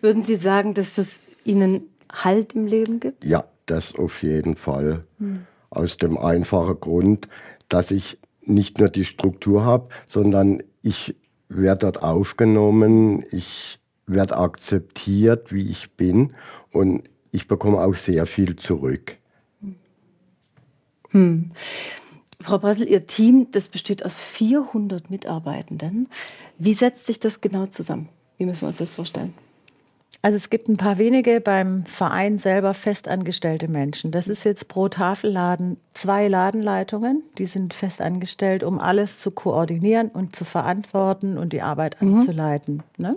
Würden 0.00 0.24
Sie 0.24 0.36
sagen, 0.36 0.74
dass 0.74 0.94
das 0.94 1.28
Ihnen 1.44 1.82
Halt 2.10 2.54
im 2.54 2.66
Leben 2.66 3.00
gibt? 3.00 3.24
Ja, 3.24 3.44
das 3.66 3.94
auf 3.94 4.22
jeden 4.22 4.56
Fall. 4.56 5.04
Hm. 5.18 5.46
Aus 5.70 5.98
dem 5.98 6.16
einfachen 6.16 6.80
Grund, 6.80 7.28
dass 7.68 7.90
ich 7.90 8.18
nicht 8.42 8.78
nur 8.78 8.88
die 8.88 9.04
Struktur 9.04 9.64
habe, 9.64 9.88
sondern 10.06 10.62
ich 10.82 11.14
werde 11.48 11.80
dort 11.80 12.02
aufgenommen, 12.02 13.24
ich 13.30 13.78
werde 14.06 14.38
akzeptiert, 14.38 15.52
wie 15.52 15.68
ich 15.68 15.92
bin 15.92 16.32
und 16.72 17.02
ich 17.30 17.46
bekomme 17.46 17.78
auch 17.80 17.94
sehr 17.94 18.26
viel 18.26 18.56
zurück. 18.56 19.18
Hm. 21.10 21.52
Frau 22.40 22.58
Bressel, 22.58 22.88
Ihr 22.88 23.06
Team, 23.06 23.48
das 23.50 23.68
besteht 23.68 24.04
aus 24.04 24.22
400 24.22 25.10
Mitarbeitenden. 25.10 26.08
Wie 26.58 26.74
setzt 26.74 27.06
sich 27.06 27.18
das 27.18 27.40
genau 27.40 27.66
zusammen? 27.66 28.08
Wie 28.36 28.44
müssen 28.44 28.62
wir 28.62 28.68
uns 28.68 28.78
das 28.78 28.92
vorstellen? 28.92 29.34
Also 30.20 30.36
es 30.36 30.50
gibt 30.50 30.68
ein 30.68 30.76
paar 30.76 30.98
wenige 30.98 31.40
beim 31.40 31.84
Verein 31.84 32.38
selber 32.38 32.74
festangestellte 32.74 33.68
Menschen. 33.68 34.10
Das 34.10 34.26
ist 34.26 34.42
jetzt 34.42 34.66
pro 34.66 34.88
Tafelladen 34.88 35.76
zwei 35.94 36.26
Ladenleitungen, 36.26 37.22
die 37.38 37.46
sind 37.46 37.72
festangestellt, 37.72 38.64
um 38.64 38.80
alles 38.80 39.20
zu 39.20 39.30
koordinieren 39.30 40.08
und 40.08 40.34
zu 40.34 40.44
verantworten 40.44 41.38
und 41.38 41.52
die 41.52 41.62
Arbeit 41.62 42.02
mhm. 42.02 42.16
anzuleiten. 42.18 42.82
Ne? 42.96 43.16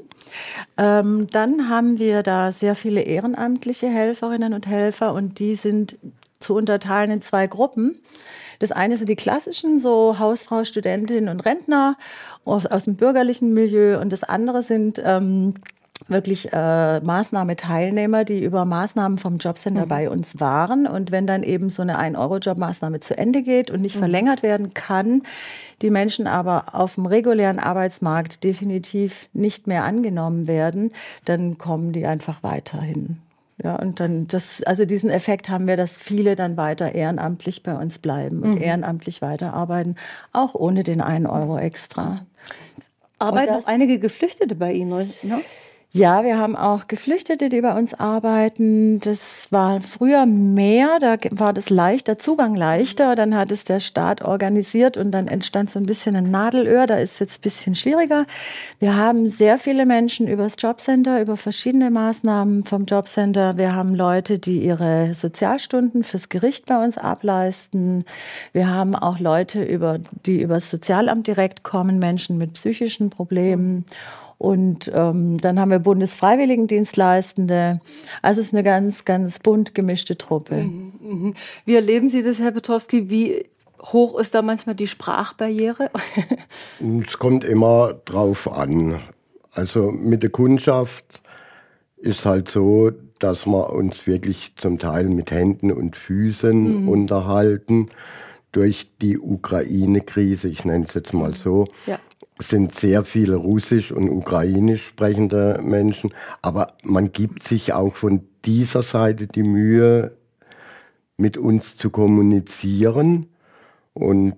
Ähm, 0.77 1.25
dann 1.31 1.69
haben 1.69 1.97
wir 1.97 2.21
da 2.21 2.51
sehr 2.51 2.75
viele 2.75 3.01
ehrenamtliche 3.01 3.89
Helferinnen 3.89 4.53
und 4.53 4.67
Helfer 4.67 5.15
und 5.15 5.39
die 5.39 5.55
sind 5.55 5.97
zu 6.41 6.55
unterteilen 6.55 7.11
in 7.11 7.21
zwei 7.21 7.47
Gruppen. 7.47 7.99
Das 8.59 8.71
eine 8.71 8.97
sind 8.97 9.09
die 9.09 9.15
klassischen, 9.15 9.79
so 9.79 10.19
Hausfrau, 10.19 10.63
Studentin 10.63 11.29
und 11.29 11.45
Rentner 11.45 11.97
aus, 12.45 12.65
aus 12.65 12.85
dem 12.85 12.95
bürgerlichen 12.95 13.53
Milieu 13.53 13.99
und 13.99 14.13
das 14.13 14.23
andere 14.23 14.61
sind 14.61 15.01
ähm, 15.03 15.55
wirklich 16.07 16.51
äh, 16.51 16.99
Maßnahmeteilnehmer, 16.99 18.23
die 18.25 18.43
über 18.43 18.65
Maßnahmen 18.65 19.17
vom 19.17 19.37
Jobcenter 19.37 19.85
mhm. 19.85 19.89
bei 19.89 20.09
uns 20.09 20.39
waren. 20.39 20.87
Und 20.87 21.11
wenn 21.11 21.27
dann 21.27 21.43
eben 21.43 21.69
so 21.69 21.81
eine 21.81 21.99
1-Euro-Job-Maßnahme 21.99 22.99
zu 22.99 23.17
Ende 23.17 23.41
geht 23.41 23.71
und 23.71 23.81
nicht 23.81 23.95
mhm. 23.95 24.01
verlängert 24.01 24.43
werden 24.43 24.73
kann, 24.73 25.23
die 25.81 25.89
Menschen 25.89 26.27
aber 26.27 26.75
auf 26.75 26.95
dem 26.95 27.05
regulären 27.05 27.59
Arbeitsmarkt 27.59 28.43
definitiv 28.43 29.27
nicht 29.33 29.67
mehr 29.67 29.83
angenommen 29.83 30.47
werden, 30.47 30.91
dann 31.25 31.57
kommen 31.57 31.93
die 31.93 32.05
einfach 32.05 32.43
weiterhin. 32.43 33.19
Ja, 33.63 33.75
und 33.75 33.99
dann 33.99 34.27
das, 34.27 34.63
also 34.63 34.85
diesen 34.85 35.09
Effekt 35.09 35.49
haben 35.49 35.67
wir, 35.67 35.77
dass 35.77 35.99
viele 35.99 36.35
dann 36.35 36.57
weiter 36.57 36.95
ehrenamtlich 36.95 37.61
bei 37.61 37.75
uns 37.75 37.99
bleiben 37.99 38.41
und 38.41 38.55
mhm. 38.55 38.61
ehrenamtlich 38.61 39.21
weiterarbeiten, 39.21 39.97
auch 40.33 40.55
ohne 40.55 40.83
den 40.83 41.01
einen 41.01 41.27
Euro 41.27 41.57
extra. 41.57 42.25
Arbeiten 43.19 43.53
auch 43.53 43.67
einige 43.67 43.99
Geflüchtete 43.99 44.55
bei 44.55 44.73
Ihnen, 44.73 45.13
ne? 45.21 45.41
Ja, 45.93 46.23
wir 46.23 46.37
haben 46.37 46.55
auch 46.55 46.87
Geflüchtete, 46.87 47.49
die 47.49 47.59
bei 47.59 47.77
uns 47.77 47.93
arbeiten. 47.93 48.97
Das 49.01 49.51
war 49.51 49.81
früher 49.81 50.25
mehr, 50.25 50.99
da 51.01 51.17
war 51.31 51.51
das 51.51 51.69
leichter, 51.69 52.17
Zugang 52.17 52.55
leichter. 52.55 53.13
Dann 53.15 53.35
hat 53.35 53.51
es 53.51 53.65
der 53.65 53.81
Staat 53.81 54.21
organisiert 54.21 54.95
und 54.95 55.11
dann 55.11 55.27
entstand 55.27 55.69
so 55.69 55.79
ein 55.79 55.85
bisschen 55.85 56.15
ein 56.15 56.31
Nadelöhr. 56.31 56.87
Da 56.87 56.95
ist 56.95 57.15
es 57.15 57.19
jetzt 57.19 57.39
ein 57.39 57.41
bisschen 57.41 57.75
schwieriger. 57.75 58.25
Wir 58.79 58.95
haben 58.95 59.27
sehr 59.27 59.57
viele 59.57 59.85
Menschen 59.85 60.29
übers 60.29 60.53
Jobcenter, 60.57 61.19
über 61.19 61.35
verschiedene 61.35 61.91
Maßnahmen 61.91 62.63
vom 62.63 62.85
Jobcenter. 62.85 63.57
Wir 63.57 63.75
haben 63.75 63.93
Leute, 63.93 64.39
die 64.39 64.63
ihre 64.63 65.13
Sozialstunden 65.13 66.05
fürs 66.05 66.29
Gericht 66.29 66.67
bei 66.67 66.81
uns 66.81 66.97
ableisten. 66.97 68.05
Wir 68.53 68.69
haben 68.69 68.95
auch 68.95 69.19
Leute, 69.19 69.61
über, 69.61 69.99
die 70.25 70.41
übers 70.41 70.71
Sozialamt 70.71 71.27
direkt 71.27 71.63
kommen, 71.63 71.99
Menschen 71.99 72.37
mit 72.37 72.53
psychischen 72.53 73.09
Problemen. 73.09 73.83
Und 74.41 74.91
ähm, 74.91 75.37
dann 75.37 75.59
haben 75.59 75.69
wir 75.69 75.77
Bundesfreiwilligendienstleistende. 75.77 77.79
Also 78.23 78.41
es 78.41 78.47
ist 78.47 78.55
eine 78.55 78.63
ganz, 78.63 79.05
ganz 79.05 79.37
bunt 79.37 79.75
gemischte 79.75 80.17
Truppe. 80.17 80.63
Mhm, 80.63 80.93
mhm. 80.99 81.35
Wie 81.65 81.75
erleben 81.75 82.09
Sie 82.09 82.23
das, 82.23 82.39
Herr 82.39 82.49
Petowski? 82.49 83.11
Wie 83.11 83.45
hoch 83.83 84.17
ist 84.17 84.33
da 84.33 84.41
manchmal 84.41 84.73
die 84.73 84.87
Sprachbarriere? 84.87 85.91
es 87.07 87.19
kommt 87.19 87.43
immer 87.43 87.93
drauf 88.05 88.51
an. 88.51 88.99
Also 89.51 89.91
mit 89.91 90.23
der 90.23 90.31
Kundschaft 90.31 91.05
ist 91.97 92.25
halt 92.25 92.49
so, 92.49 92.89
dass 93.19 93.45
wir 93.45 93.69
uns 93.69 94.07
wirklich 94.07 94.55
zum 94.55 94.79
Teil 94.79 95.05
mit 95.05 95.29
Händen 95.29 95.71
und 95.71 95.95
Füßen 95.95 96.81
mhm. 96.81 96.89
unterhalten. 96.89 97.89
Durch 98.53 98.89
die 99.03 99.19
Ukraine-Krise, 99.19 100.49
ich 100.49 100.65
nenne 100.65 100.85
es 100.87 100.95
jetzt 100.95 101.13
mal 101.13 101.35
so, 101.35 101.67
ja. 101.85 101.99
Sind 102.39 102.73
sehr 102.73 103.03
viele 103.03 103.35
russisch 103.35 103.91
und 103.91 104.09
ukrainisch 104.09 104.87
sprechende 104.87 105.59
Menschen. 105.63 106.13
Aber 106.41 106.67
man 106.83 107.11
gibt 107.11 107.43
sich 107.43 107.73
auch 107.73 107.95
von 107.95 108.21
dieser 108.45 108.83
Seite 108.83 109.27
die 109.27 109.43
Mühe, 109.43 110.11
mit 111.21 111.37
uns 111.37 111.77
zu 111.77 111.89
kommunizieren. 111.91 113.27
Und 113.93 114.35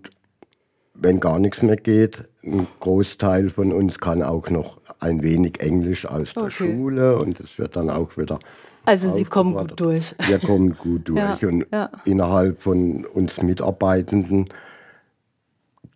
wenn 0.93 1.19
gar 1.19 1.39
nichts 1.39 1.61
mehr 1.61 1.77
geht, 1.77 2.25
ein 2.43 2.67
Großteil 2.79 3.49
von 3.49 3.71
uns 3.71 3.99
kann 3.99 4.21
auch 4.21 4.49
noch 4.49 4.79
ein 4.99 5.23
wenig 5.23 5.61
Englisch 5.61 6.05
aus 6.05 6.33
der 6.33 6.43
okay. 6.43 6.51
Schule 6.51 7.17
und 7.17 7.39
es 7.39 7.57
wird 7.57 7.75
dann 7.75 7.89
auch 7.89 8.17
wieder. 8.17 8.39
Also 8.85 9.15
Sie 9.15 9.23
kommen 9.23 9.55
gut 9.55 9.79
durch. 9.79 10.13
Wir 10.27 10.39
kommen 10.39 10.75
gut 10.77 11.01
durch. 11.07 11.41
Ja, 11.41 11.47
und 11.47 11.65
ja. 11.71 11.89
innerhalb 12.03 12.61
von 12.61 13.05
uns 13.05 13.41
Mitarbeitenden 13.41 14.45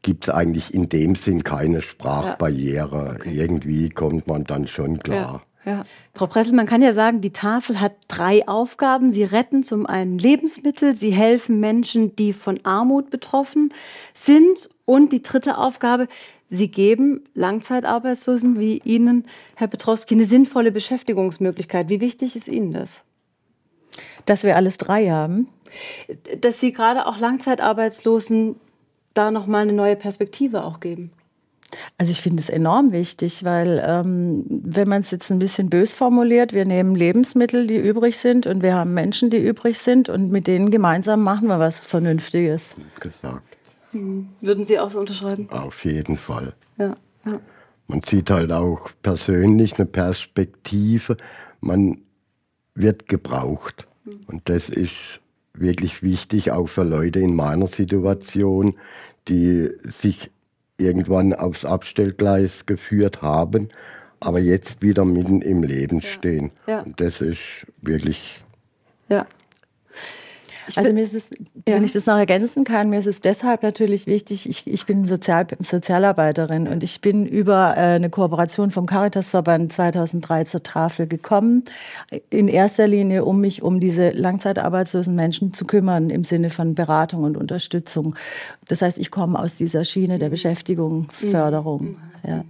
gibt 0.02 0.28
es 0.28 0.34
eigentlich 0.34 0.74
in 0.74 0.90
dem 0.90 1.16
Sinn 1.16 1.44
keine 1.44 1.82
Sprachbarriere. 1.82 3.06
Ja. 3.06 3.16
Okay. 3.16 3.36
Irgendwie 3.36 3.90
kommt 3.90 4.28
man 4.28 4.44
dann 4.44 4.68
schon 4.68 5.00
klar. 5.00 5.44
Ja. 5.66 5.86
Frau 6.14 6.28
Pressel, 6.28 6.56
man 6.56 6.66
kann 6.66 6.82
ja 6.82 6.94
sagen, 6.94 7.20
die 7.20 7.34
Tafel 7.34 7.82
hat 7.82 7.94
drei 8.08 8.48
Aufgaben. 8.48 9.12
Sie 9.12 9.24
retten 9.24 9.66
zum 9.66 9.86
einen 9.86 10.18
Lebensmittel, 10.18 10.96
sie 10.96 11.12
helfen 11.12 11.60
Menschen, 11.60 12.16
die 12.16 12.32
von 12.32 12.60
Armut 12.64 13.10
betroffen 13.10 13.74
sind. 14.14 14.70
Und 14.86 15.12
die 15.12 15.22
dritte 15.22 15.58
Aufgabe, 15.58 16.08
sie 16.50 16.70
geben 16.70 17.26
Langzeitarbeitslosen 17.34 18.58
wie 18.58 18.82
Ihnen, 18.86 19.26
Herr 19.58 19.68
Petrowski, 19.68 20.16
eine 20.16 20.24
sinnvolle 20.24 20.72
Beschäftigungsmöglichkeit. 20.72 21.90
Wie 21.90 22.00
wichtig 22.00 22.38
ist 22.38 22.48
Ihnen 22.48 22.72
das? 22.72 23.04
Dass 24.26 24.44
wir 24.44 24.56
alles 24.56 24.78
drei 24.78 25.10
haben. 25.10 25.50
Dass 26.40 26.62
Sie 26.62 26.72
gerade 26.72 27.06
auch 27.06 27.20
Langzeitarbeitslosen 27.20 28.56
da 29.18 29.32
nochmal 29.32 29.64
eine 29.64 29.74
neue 29.74 29.96
Perspektive 29.96 30.64
auch 30.64 30.80
geben. 30.80 31.12
Also 31.98 32.12
ich 32.12 32.22
finde 32.22 32.42
es 32.42 32.50
enorm 32.50 32.92
wichtig, 32.92 33.44
weil 33.44 33.84
ähm, 33.86 34.46
wenn 34.48 34.88
man 34.88 35.02
es 35.02 35.12
jetzt 35.12 35.32
ein 35.32 35.40
bisschen 35.40 35.70
bös 35.70 35.94
formuliert, 35.94 36.54
wir 36.54 36.66
nehmen 36.66 36.96
Lebensmittel, 36.96 37.68
die 37.68 37.78
übrig 37.78 38.18
sind 38.18 38.48
und 38.48 38.62
wir 38.62 38.74
haben 38.74 38.94
Menschen, 38.94 39.30
die 39.30 39.38
übrig 39.38 39.80
sind 39.80 40.08
und 40.08 40.32
mit 40.32 40.48
denen 40.48 40.72
gemeinsam 40.72 41.24
machen 41.24 41.48
wir 41.48 41.60
was 41.60 41.80
Vernünftiges. 41.80 42.76
Gesagt. 43.00 43.58
Hm. 43.92 44.30
Würden 44.42 44.66
Sie 44.66 44.80
auch 44.80 44.90
so 44.90 45.00
unterschreiben? 45.00 45.50
Auf 45.50 45.84
jeden 45.84 46.18
Fall. 46.18 46.54
Ja, 46.78 46.96
ja. 47.26 47.40
Man 47.88 48.02
sieht 48.02 48.30
halt 48.30 48.52
auch 48.52 48.90
persönlich 49.02 49.78
eine 49.78 49.86
Perspektive. 49.86 51.18
Man 51.60 51.96
wird 52.76 53.08
gebraucht. 53.08 53.88
Hm. 54.06 54.22
Und 54.28 54.50
das 54.50 54.70
ist 54.70 55.20
wirklich 55.60 56.04
wichtig, 56.04 56.52
auch 56.52 56.68
für 56.68 56.84
Leute 56.84 57.20
in 57.20 57.36
meiner 57.36 57.68
Situation, 57.68 58.76
die 59.28 59.70
sich 59.84 60.32
irgendwann 60.78 61.34
aufs 61.34 61.66
Abstellgleis 61.66 62.66
geführt 62.66 63.22
haben, 63.22 63.70
aber 64.20 64.40
jetzt 64.40 64.82
wieder 64.82 65.06
mitten 65.06 65.42
im 65.42 65.64
Leben 65.64 66.00
ja. 66.00 66.08
stehen. 66.08 66.52
Ja. 66.68 66.82
Und 66.82 67.00
das 67.00 67.22
ist 67.22 67.68
wirklich. 67.82 68.44
Ja. 69.10 69.28
Also 70.76 70.94
mir 70.94 71.04
ist 71.04 71.14
es, 71.14 71.30
ja. 71.68 71.76
wenn 71.76 71.84
ich 71.84 71.92
das 71.92 72.06
noch 72.06 72.18
ergänzen 72.18 72.64
kann, 72.64 72.90
mir 72.90 73.00
ist 73.00 73.08
es 73.08 73.22
deshalb 73.22 73.64
natürlich 73.64 74.08
wichtig, 74.08 74.50
ich, 74.50 74.68
ich 74.68 74.86
bin 74.86 75.06
Sozial, 75.06 75.48
Sozialarbeiterin 75.60 76.68
und 76.68 76.84
ich 76.84 77.02
bin 77.02 77.26
über 77.26 77.76
äh, 77.78 77.96
eine 77.96 78.10
Kooperation 78.10 78.70
vom 78.70 78.86
Caritasverband 78.86 79.72
2003 79.72 80.44
zur 80.46 80.64
Tafel 80.64 81.08
gekommen, 81.08 81.64
in 82.30 82.48
erster 82.48 82.88
Linie, 82.88 83.24
um 83.26 83.40
mich 83.40 83.62
um 83.62 83.80
diese 83.80 84.10
langzeitarbeitslosen 84.10 85.16
Menschen 85.16 85.54
zu 85.54 85.66
kümmern 85.66 86.10
im 86.10 86.24
Sinne 86.24 86.50
von 86.50 86.76
Beratung 86.76 87.24
und 87.24 87.38
Unterstützung. 87.38 88.16
Das 88.68 88.82
heißt, 88.82 88.98
ich 89.00 89.12
komme 89.12 89.40
aus 89.40 89.56
dieser 89.56 89.86
Schiene 89.86 90.20
der 90.20 90.30
Beschäftigungsförderung. 90.30 91.82
Mhm. 91.82 91.98
Ja. 92.28 92.44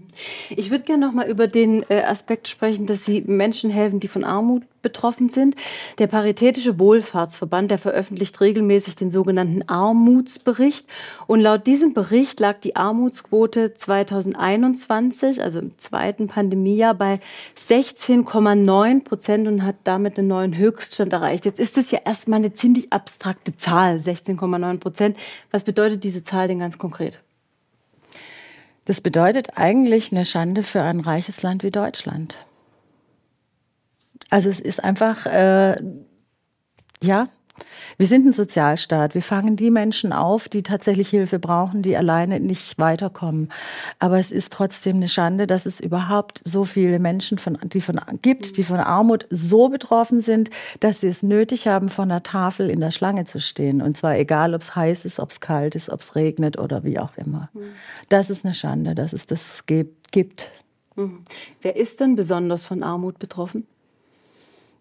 Ich 0.49 0.71
würde 0.71 0.85
gerne 0.85 1.05
noch 1.05 1.13
mal 1.13 1.27
über 1.27 1.47
den 1.47 1.83
äh, 1.89 2.01
Aspekt 2.01 2.47
sprechen, 2.47 2.87
dass 2.87 3.05
Sie 3.05 3.21
Menschen 3.21 3.69
helfen, 3.69 3.99
die 3.99 4.07
von 4.07 4.23
Armut 4.23 4.63
betroffen 4.87 5.27
sind. 5.27 5.55
Der 5.99 6.07
Paritätische 6.07 6.79
Wohlfahrtsverband, 6.79 7.69
der 7.71 7.77
veröffentlicht 7.77 8.39
regelmäßig 8.39 8.95
den 8.95 9.11
sogenannten 9.11 9.67
Armutsbericht. 9.67 10.87
Und 11.27 11.41
laut 11.41 11.67
diesem 11.67 11.93
Bericht 11.93 12.39
lag 12.39 12.59
die 12.61 12.77
Armutsquote 12.77 13.73
2021, 13.73 15.43
also 15.43 15.59
im 15.59 15.77
zweiten 15.77 16.27
Pandemiejahr, 16.27 16.93
bei 16.93 17.19
16,9 17.57 19.03
Prozent 19.03 19.47
und 19.47 19.63
hat 19.63 19.75
damit 19.83 20.17
einen 20.17 20.29
neuen 20.29 20.55
Höchststand 20.55 21.11
erreicht. 21.11 21.45
Jetzt 21.45 21.59
ist 21.59 21.77
es 21.77 21.91
ja 21.91 21.99
erstmal 22.05 22.39
eine 22.39 22.53
ziemlich 22.53 22.93
abstrakte 22.93 23.57
Zahl, 23.57 23.97
16,9 23.97 24.79
Prozent. 24.79 25.17
Was 25.51 25.65
bedeutet 25.65 26.05
diese 26.05 26.23
Zahl 26.23 26.47
denn 26.47 26.59
ganz 26.59 26.77
konkret? 26.77 27.19
Das 28.85 29.01
bedeutet 29.01 29.57
eigentlich 29.57 30.13
eine 30.13 30.23
Schande 30.23 30.63
für 30.63 30.81
ein 30.81 31.01
reiches 31.01 31.41
Land 31.41 31.63
wie 31.63 31.71
Deutschland. 31.71 32.37
Also 34.29 34.49
es 34.49 34.59
ist 34.59 34.83
einfach, 34.83 35.25
äh, 35.25 35.75
ja, 37.01 37.27
wir 37.97 38.07
sind 38.07 38.27
ein 38.27 38.33
Sozialstaat. 38.33 39.15
Wir 39.15 39.21
fangen 39.21 39.55
die 39.55 39.71
Menschen 39.71 40.13
auf, 40.13 40.49
die 40.49 40.63
tatsächlich 40.63 41.09
Hilfe 41.09 41.39
brauchen, 41.39 41.81
die 41.81 41.97
alleine 41.97 42.39
nicht 42.39 42.77
weiterkommen. 42.77 43.51
Aber 43.99 44.19
es 44.19 44.31
ist 44.31 44.53
trotzdem 44.53 44.97
eine 44.97 45.09
Schande, 45.09 45.47
dass 45.47 45.65
es 45.65 45.79
überhaupt 45.79 46.41
so 46.43 46.63
viele 46.63 46.99
Menschen 46.99 47.37
von, 47.37 47.57
die 47.63 47.81
von, 47.81 47.99
gibt, 48.21 48.57
die 48.57 48.63
von 48.63 48.77
Armut 48.77 49.25
so 49.29 49.69
betroffen 49.69 50.21
sind, 50.21 50.49
dass 50.79 51.01
sie 51.01 51.07
es 51.07 51.23
nötig 51.23 51.67
haben, 51.67 51.89
von 51.89 52.09
der 52.09 52.23
Tafel 52.23 52.69
in 52.69 52.79
der 52.79 52.91
Schlange 52.91 53.25
zu 53.25 53.39
stehen. 53.39 53.81
Und 53.81 53.97
zwar 53.97 54.17
egal, 54.17 54.53
ob 54.53 54.61
es 54.61 54.75
heiß 54.75 55.05
ist, 55.05 55.19
ob 55.19 55.31
es 55.31 55.39
kalt 55.39 55.75
ist, 55.75 55.89
ob 55.89 56.01
es 56.01 56.15
regnet 56.15 56.57
oder 56.59 56.83
wie 56.83 56.99
auch 56.99 57.17
immer. 57.17 57.49
Das 58.09 58.29
ist 58.29 58.45
eine 58.45 58.53
Schande, 58.53 58.93
dass 58.93 59.13
es 59.13 59.25
das 59.25 59.65
gibt. 59.65 60.51
Mhm. 60.95 61.23
Wer 61.61 61.75
ist 61.75 61.99
denn 61.99 62.15
besonders 62.15 62.65
von 62.65 62.83
Armut 62.83 63.19
betroffen? 63.19 63.65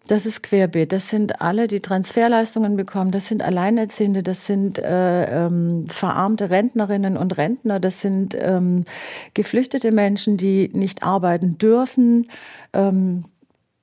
Das 0.07 0.25
ist 0.25 0.41
querbeet. 0.41 0.93
Das 0.93 1.09
sind 1.09 1.41
alle, 1.41 1.67
die 1.67 1.81
Transferleistungen 1.81 2.77
bekommen. 2.77 3.11
Das 3.11 3.27
sind 3.27 3.43
Alleinerziehende, 3.43 4.23
das 4.23 4.45
sind 4.45 4.79
äh, 4.79 5.45
ähm, 5.45 5.85
verarmte 5.87 6.49
Rentnerinnen 6.49 7.17
und 7.17 7.37
Rentner, 7.37 7.79
das 7.79 8.01
sind 8.01 8.35
ähm, 8.39 8.85
geflüchtete 9.33 9.91
Menschen, 9.91 10.37
die 10.37 10.69
nicht 10.73 11.03
arbeiten 11.03 11.57
dürfen. 11.57 12.27
Ähm, 12.73 13.25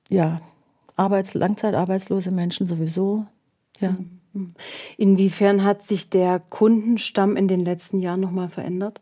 ja, 0.09 0.41
Arbeits-, 0.95 1.35
langzeitarbeitslose 1.35 2.31
Menschen 2.31 2.67
sowieso. 2.67 3.25
Ja. 3.79 3.95
Mhm. 4.33 4.55
Inwiefern 4.97 5.63
hat 5.63 5.81
sich 5.81 6.09
der 6.09 6.39
Kundenstamm 6.49 7.37
in 7.37 7.47
den 7.47 7.63
letzten 7.63 8.01
Jahren 8.01 8.19
nochmal 8.19 8.49
verändert? 8.49 8.99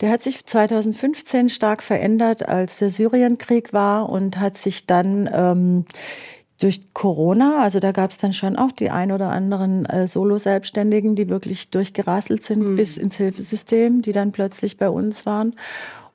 Der 0.00 0.10
hat 0.10 0.22
sich 0.22 0.44
2015 0.44 1.48
stark 1.48 1.82
verändert, 1.82 2.48
als 2.48 2.78
der 2.78 2.90
Syrienkrieg 2.90 3.72
war 3.72 4.08
und 4.08 4.38
hat 4.38 4.58
sich 4.58 4.86
dann 4.86 5.28
ähm, 5.32 5.84
durch 6.62 6.92
Corona, 6.92 7.62
also 7.62 7.80
da 7.80 7.92
gab 7.92 8.10
es 8.10 8.18
dann 8.18 8.32
schon 8.32 8.56
auch 8.56 8.70
die 8.70 8.90
ein 8.90 9.10
oder 9.10 9.30
anderen 9.30 9.84
äh, 9.86 10.06
Solo-Selbstständigen, 10.06 11.16
die 11.16 11.28
wirklich 11.28 11.70
durchgerasselt 11.70 12.42
sind 12.42 12.62
mhm. 12.62 12.76
bis 12.76 12.96
ins 12.96 13.16
Hilfesystem, 13.16 14.02
die 14.02 14.12
dann 14.12 14.32
plötzlich 14.32 14.76
bei 14.76 14.88
uns 14.88 15.26
waren. 15.26 15.56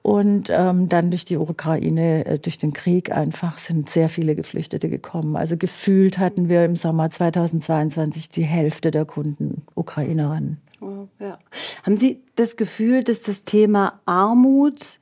Und 0.04 0.50
ähm, 0.50 0.88
dann 0.88 1.10
durch 1.10 1.26
die 1.26 1.36
Ukraine, 1.36 2.26
äh, 2.26 2.40
durch 2.40 2.58
den 2.58 2.72
Krieg 2.72 3.12
einfach 3.12 3.58
sind 3.58 3.90
sehr 3.90 4.08
viele 4.08 4.36
Geflüchtete 4.36 4.88
gekommen. 4.88 5.36
Also 5.36 5.58
gefühlt 5.58 6.18
hatten 6.18 6.48
wir 6.48 6.64
im 6.64 6.78
Sommer 6.78 7.10
2022 7.10 8.30
die 8.30 8.46
Hälfte 8.46 8.92
der 8.92 9.04
Kunden 9.04 9.64
Ukrainerinnen. 9.76 10.62
Oh, 10.80 11.08
ja. 11.20 11.40
Haben 11.84 11.98
Sie 11.98 12.22
das 12.36 12.56
Gefühl, 12.56 13.04
dass 13.04 13.24
das 13.24 13.44
Thema 13.44 14.00
Armut 14.06 15.00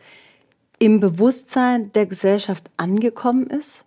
im 0.79 0.99
Bewusstsein 0.99 1.91
der 1.93 2.05
Gesellschaft 2.05 2.69
angekommen 2.77 3.47
ist? 3.47 3.85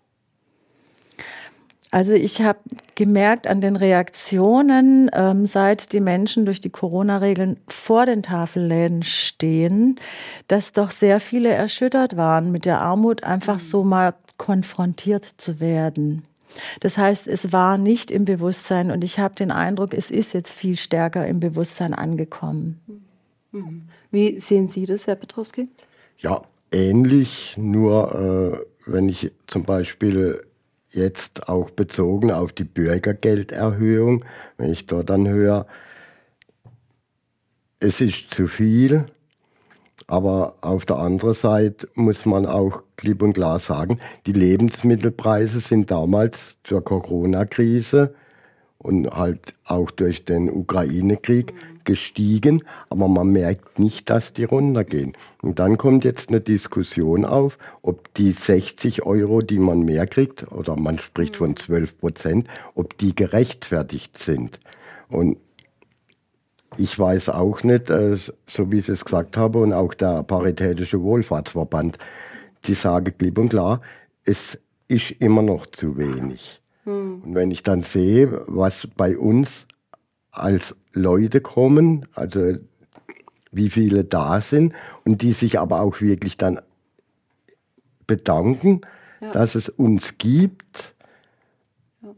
Also 1.90 2.12
ich 2.12 2.42
habe 2.42 2.58
gemerkt 2.96 3.46
an 3.46 3.62
den 3.62 3.74
Reaktionen, 3.74 5.10
ähm, 5.14 5.46
seit 5.46 5.92
die 5.94 6.00
Menschen 6.00 6.44
durch 6.44 6.60
die 6.60 6.68
Corona-Regeln 6.68 7.58
vor 7.66 8.04
den 8.04 8.22
Tafelläden 8.22 9.02
stehen, 9.04 9.96
dass 10.48 10.74
doch 10.74 10.90
sehr 10.90 11.18
viele 11.18 11.48
erschüttert 11.48 12.16
waren, 12.16 12.52
mit 12.52 12.66
der 12.66 12.80
Armut 12.80 13.24
einfach 13.24 13.54
mhm. 13.54 13.60
so 13.60 13.84
mal 13.84 14.14
konfrontiert 14.36 15.24
zu 15.24 15.60
werden. 15.60 16.24
Das 16.80 16.98
heißt, 16.98 17.26
es 17.26 17.52
war 17.52 17.78
nicht 17.78 18.10
im 18.10 18.24
Bewusstsein 18.24 18.90
und 18.90 19.04
ich 19.04 19.18
habe 19.18 19.34
den 19.34 19.50
Eindruck, 19.50 19.94
es 19.94 20.10
ist 20.10 20.32
jetzt 20.34 20.52
viel 20.52 20.76
stärker 20.76 21.26
im 21.26 21.40
Bewusstsein 21.40 21.94
angekommen. 21.94 22.80
Mhm. 23.52 23.88
Wie 24.10 24.40
sehen 24.40 24.68
Sie 24.68 24.86
das, 24.86 25.06
Herr 25.06 25.16
Petrowski? 25.16 25.68
Ja, 26.18 26.42
ähnlich, 26.72 27.54
nur 27.56 28.64
äh, 28.86 28.90
wenn 28.90 29.08
ich 29.08 29.32
zum 29.46 29.64
Beispiel 29.64 30.40
jetzt 30.90 31.48
auch 31.48 31.70
bezogen 31.70 32.30
auf 32.30 32.52
die 32.52 32.64
Bürgergelderhöhung, 32.64 34.24
wenn 34.56 34.70
ich 34.70 34.86
dort 34.86 35.10
dann 35.10 35.28
höre, 35.28 35.66
es 37.80 38.00
ist 38.00 38.34
zu 38.34 38.48
viel, 38.48 39.06
Aber 40.08 40.54
auf 40.62 40.86
der 40.86 40.96
anderen 40.96 41.34
Seite 41.34 41.86
muss 41.94 42.24
man 42.24 42.46
auch 42.46 42.82
klipp 42.96 43.22
und 43.22 43.34
klar 43.34 43.60
sagen, 43.60 44.00
die 44.26 44.32
Lebensmittelpreise 44.32 45.60
sind 45.60 45.90
damals 45.90 46.56
zur 46.64 46.82
Corona-Krise 46.82 48.14
und 48.78 49.10
halt 49.10 49.54
auch 49.66 49.90
durch 49.90 50.24
den 50.24 50.50
Ukraine-Krieg 50.50 51.52
gestiegen, 51.84 52.62
aber 52.88 53.06
man 53.06 53.28
merkt 53.28 53.78
nicht, 53.78 54.08
dass 54.08 54.32
die 54.32 54.44
runtergehen. 54.44 55.14
Und 55.42 55.58
dann 55.58 55.76
kommt 55.76 56.06
jetzt 56.06 56.30
eine 56.30 56.40
Diskussion 56.40 57.26
auf, 57.26 57.58
ob 57.82 58.12
die 58.14 58.32
60 58.32 59.04
Euro, 59.04 59.42
die 59.42 59.58
man 59.58 59.82
mehr 59.82 60.06
kriegt, 60.06 60.50
oder 60.52 60.76
man 60.76 60.98
spricht 60.98 61.36
von 61.36 61.54
12 61.54 61.98
Prozent, 61.98 62.48
ob 62.74 62.96
die 62.96 63.14
gerechtfertigt 63.14 64.16
sind. 64.18 64.58
Und 65.08 65.36
ich 66.78 66.98
weiß 66.98 67.30
auch 67.30 67.62
nicht, 67.64 67.90
äh, 67.90 68.16
so 68.16 68.70
wie 68.70 68.78
ich 68.78 68.88
es 68.88 69.04
gesagt 69.04 69.36
habe, 69.36 69.58
und 69.58 69.72
auch 69.72 69.94
der 69.94 70.22
Paritätische 70.22 71.02
Wohlfahrtsverband, 71.02 71.98
die 72.64 72.74
sagen 72.74 73.12
klipp 73.16 73.38
und 73.38 73.50
klar, 73.50 73.80
es 74.24 74.58
ist 74.86 75.10
immer 75.12 75.42
noch 75.42 75.66
zu 75.66 75.98
wenig. 75.98 76.62
Hm. 76.84 77.22
Und 77.22 77.34
wenn 77.34 77.50
ich 77.50 77.62
dann 77.62 77.82
sehe, 77.82 78.42
was 78.46 78.88
bei 78.96 79.18
uns 79.18 79.66
als 80.30 80.74
Leute 80.92 81.40
kommen, 81.40 82.06
also 82.14 82.54
wie 83.50 83.70
viele 83.70 84.04
da 84.04 84.40
sind 84.40 84.72
und 85.04 85.22
die 85.22 85.32
sich 85.32 85.58
aber 85.58 85.80
auch 85.80 86.00
wirklich 86.00 86.36
dann 86.36 86.60
bedanken, 88.06 88.82
ja. 89.20 89.32
dass 89.32 89.54
es 89.54 89.68
uns 89.68 90.16
gibt. 90.18 90.94
Ja. 92.02 92.14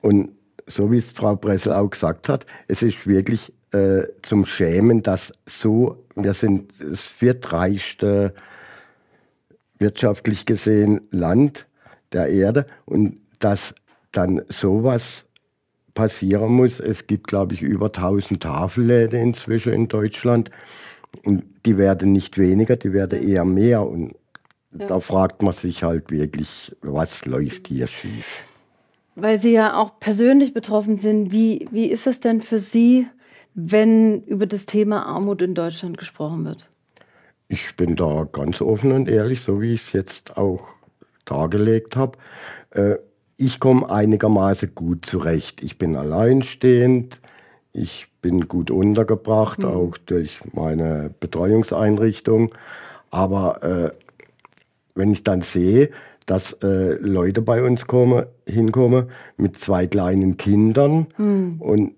Und 0.00 0.30
so 0.66 0.90
wie 0.90 0.98
es 0.98 1.10
Frau 1.10 1.36
Bressel 1.36 1.72
auch 1.72 1.90
gesagt 1.90 2.28
hat, 2.28 2.46
es 2.68 2.82
ist 2.82 3.06
wirklich 3.06 3.52
äh, 3.72 4.04
zum 4.22 4.46
Schämen, 4.46 5.02
dass 5.02 5.32
so, 5.46 6.04
wir 6.14 6.34
sind 6.34 6.72
das 6.80 7.02
viertreichste 7.02 8.34
wirtschaftlich 9.78 10.46
gesehen 10.46 11.02
Land 11.10 11.66
der 12.12 12.28
Erde 12.28 12.66
und 12.86 13.18
dass 13.38 13.74
dann 14.12 14.42
sowas 14.48 15.24
passieren 15.94 16.52
muss. 16.52 16.80
Es 16.80 17.06
gibt, 17.06 17.26
glaube 17.26 17.54
ich, 17.54 17.62
über 17.62 17.86
1000 17.86 18.42
Tafelläden 18.42 19.20
inzwischen 19.20 19.72
in 19.72 19.88
Deutschland 19.88 20.50
und 21.24 21.44
die 21.66 21.76
werden 21.76 22.12
nicht 22.12 22.38
weniger, 22.38 22.76
die 22.76 22.92
werden 22.92 23.22
eher 23.22 23.44
mehr 23.44 23.86
und 23.86 24.14
ja. 24.78 24.86
da 24.86 25.00
fragt 25.00 25.42
man 25.42 25.52
sich 25.52 25.82
halt 25.82 26.10
wirklich, 26.10 26.74
was 26.82 27.24
läuft 27.26 27.68
hier 27.68 27.86
schief. 27.86 28.44
Weil 29.14 29.38
Sie 29.38 29.50
ja 29.50 29.76
auch 29.76 29.98
persönlich 29.98 30.54
betroffen 30.54 30.96
sind, 30.96 31.32
wie, 31.32 31.66
wie 31.72 31.86
ist 31.86 32.06
es 32.06 32.20
denn 32.20 32.40
für 32.40 32.60
Sie, 32.60 33.06
wenn 33.60 34.22
über 34.22 34.46
das 34.46 34.66
Thema 34.66 35.04
Armut 35.06 35.42
in 35.42 35.54
Deutschland 35.54 35.98
gesprochen 35.98 36.44
wird? 36.44 36.68
Ich 37.48 37.74
bin 37.76 37.96
da 37.96 38.28
ganz 38.30 38.60
offen 38.60 38.92
und 38.92 39.08
ehrlich, 39.08 39.40
so 39.40 39.60
wie 39.60 39.72
ich 39.72 39.80
es 39.80 39.92
jetzt 39.92 40.36
auch 40.36 40.68
dargelegt 41.24 41.96
habe. 41.96 42.18
Äh, 42.70 42.96
ich 43.36 43.58
komme 43.58 43.90
einigermaßen 43.90 44.74
gut 44.74 45.06
zurecht. 45.06 45.62
Ich 45.62 45.76
bin 45.76 45.96
alleinstehend, 45.96 47.20
ich 47.72 48.06
bin 48.22 48.46
gut 48.46 48.70
untergebracht, 48.70 49.60
mhm. 49.60 49.64
auch 49.64 49.98
durch 49.98 50.40
meine 50.52 51.10
Betreuungseinrichtung. 51.18 52.52
Aber 53.10 53.62
äh, 53.62 53.90
wenn 54.94 55.10
ich 55.10 55.24
dann 55.24 55.40
sehe, 55.40 55.90
dass 56.26 56.52
äh, 56.62 56.94
Leute 57.00 57.42
bei 57.42 57.62
uns 57.62 57.86
kommen, 57.88 58.26
hinkommen 58.46 59.10
mit 59.36 59.58
zwei 59.58 59.88
kleinen 59.88 60.36
Kindern 60.36 61.06
mhm. 61.16 61.56
und 61.60 61.94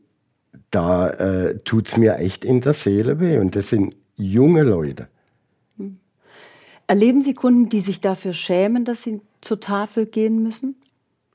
da 0.71 1.11
äh, 1.11 1.59
tut 1.61 1.89
es 1.89 1.97
mir 1.97 2.17
echt 2.17 2.45
in 2.45 2.61
der 2.61 2.75
Seele 2.75 3.21
weh. 3.21 3.39
Und 3.39 3.57
das 3.57 3.71
sind 3.71 3.97
junge 4.17 4.63
Leute. 4.63 5.09
Erleben 6.91 7.23
Sie 7.23 7.35
Kunden, 7.35 7.69
die 7.69 7.83
sich 7.83 8.01
dafür 8.01 8.33
schämen, 8.33 8.85
dass 8.85 9.05
sie 9.05 9.21
zur 9.41 9.61
Tafel 9.61 10.07
gehen 10.07 10.43
müssen? 10.43 10.75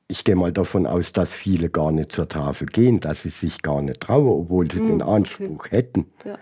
Ich 0.09 0.25
gehe 0.25 0.35
mal 0.35 0.51
davon 0.51 0.85
aus, 0.85 1.13
dass 1.13 1.31
viele 1.31 1.69
gar 1.69 1.93
nicht 1.93 2.11
zur 2.11 2.27
Tafel 2.27 2.67
gehen, 2.67 2.99
dass 2.99 3.21
sie 3.21 3.29
sich 3.29 3.61
gar 3.61 3.81
nicht 3.81 4.01
trauen, 4.01 4.27
obwohl 4.27 4.69
sie 4.69 4.79
hm, 4.79 4.87
den 4.87 5.01
Anspruch 5.01 5.59
okay. 5.59 5.77
hätten. 5.77 6.07
Ja. 6.25 6.37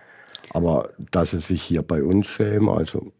Aber 0.49 0.89
dass 1.11 1.29
sie 1.29 1.41
sich 1.41 1.61
hier 1.61 1.83
bei 1.83 2.03
uns 2.03 2.25
schämen, 2.25 2.69
also 2.69 3.11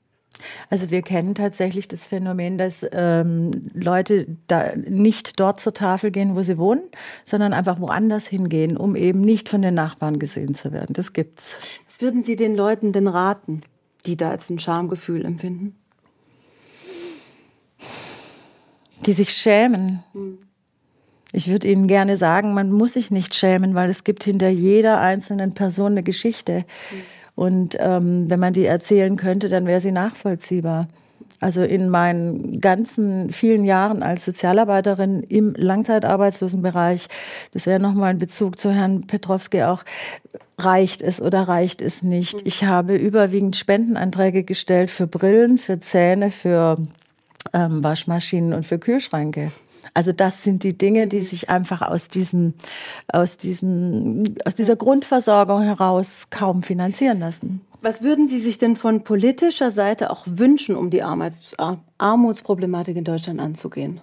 also 0.70 0.90
wir 0.90 1.02
kennen 1.02 1.36
tatsächlich 1.36 1.88
das 1.88 2.08
Phänomen, 2.08 2.58
dass 2.58 2.86
ähm, 2.92 3.70
Leute 3.74 4.28
da 4.48 4.76
nicht 4.76 5.40
dort 5.40 5.60
zur 5.60 5.74
Tafel 5.74 6.12
gehen, 6.12 6.36
wo 6.36 6.42
sie 6.42 6.58
wohnen, 6.58 6.84
sondern 7.26 7.54
einfach 7.54 7.80
woanders 7.80 8.28
hingehen, 8.28 8.78
um 8.78 8.96
eben 8.96 9.22
nicht 9.22 9.50
von 9.50 9.62
den 9.62 9.74
Nachbarn 9.74 10.20
gesehen 10.20 10.56
zu 10.56 10.72
werden. 10.72 10.94
Das 10.94 11.14
gibt's. 11.14 11.58
Was 11.88 12.02
würden 12.02 12.24
Sie 12.24 12.36
den 12.36 12.56
Leuten 12.56 12.92
denn 12.92 13.08
raten, 13.08 13.62
die 14.06 14.18
da 14.18 14.32
jetzt 14.32 14.50
ein 14.50 14.60
Schamgefühl 14.60 15.26
empfinden? 15.26 15.76
Die 19.06 19.14
sich 19.14 19.34
schämen. 19.34 20.04
Hm. 20.14 20.40
Ich 21.34 21.50
würde 21.50 21.68
Ihnen 21.68 21.88
gerne 21.88 22.16
sagen, 22.16 22.54
man 22.54 22.72
muss 22.72 22.94
sich 22.94 23.10
nicht 23.10 23.34
schämen, 23.34 23.74
weil 23.74 23.90
es 23.90 24.04
gibt 24.04 24.24
hinter 24.24 24.50
jeder 24.50 25.02
einzelnen 25.02 25.54
Person 25.54 25.94
eine 25.94 26.04
Geschichte. 26.04 26.64
Und 27.36 27.76
ähm, 27.80 28.30
wenn 28.30 28.40
man 28.40 28.54
die 28.54 28.66
erzählen 28.66 29.18
könnte, 29.18 29.50
dann 29.50 29.66
wäre 29.66 29.82
sie 29.82 29.92
nachvollziehbar. 29.92 30.88
Also 31.40 31.64
in 31.64 31.90
meinen 31.90 32.62
ganzen 32.62 33.34
vielen 33.34 33.66
Jahren 33.66 34.04
als 34.04 34.24
Sozialarbeiterin 34.26 35.24
im 35.24 35.54
Langzeitarbeitslosenbereich, 35.58 37.08
das 37.52 37.66
wäre 37.66 37.80
nochmal 37.80 38.12
ein 38.12 38.20
Bezug 38.20 38.60
zu 38.60 38.72
Herrn 38.72 39.08
Petrowski 39.08 39.64
auch, 39.64 39.84
reicht 40.58 41.02
es 41.02 41.20
oder 41.20 41.48
reicht 41.48 41.82
es 41.82 42.04
nicht. 42.04 42.46
Ich 42.46 42.64
habe 42.64 42.96
überwiegend 42.96 43.56
Spendenanträge 43.56 44.44
gestellt 44.44 44.92
für 44.92 45.08
Brillen, 45.08 45.58
für 45.58 45.80
Zähne, 45.80 46.32
für 46.32 46.78
ähm, 47.52 47.84
Waschmaschinen 47.84 48.54
und 48.54 48.66
für 48.66 48.78
Kühlschränke. 48.78 49.52
Also 49.94 50.12
das 50.12 50.44
sind 50.44 50.64
die 50.64 50.78
Dinge, 50.78 51.08
die 51.08 51.20
sich 51.20 51.50
einfach 51.50 51.82
aus 51.82 52.08
diesem, 52.08 52.54
aus 53.08 53.38
diesem, 53.38 54.24
aus 54.46 54.56
dieser 54.56 54.76
Grundversorgung 54.76 55.62
heraus 55.62 56.28
kaum 56.30 56.64
finanzieren 56.64 57.20
lassen. 57.20 57.62
Was 57.82 58.02
würden 58.02 58.28
Sie 58.28 58.40
sich 58.40 58.58
denn 58.58 58.78
von 58.78 59.04
politischer 59.04 59.70
Seite 59.70 60.10
auch 60.10 60.24
wünschen, 60.26 60.78
um 60.78 60.90
die 60.90 61.04
Armutsproblematik 61.04 62.96
in 62.96 63.04
Deutschland 63.04 63.42
anzugehen? 63.42 64.00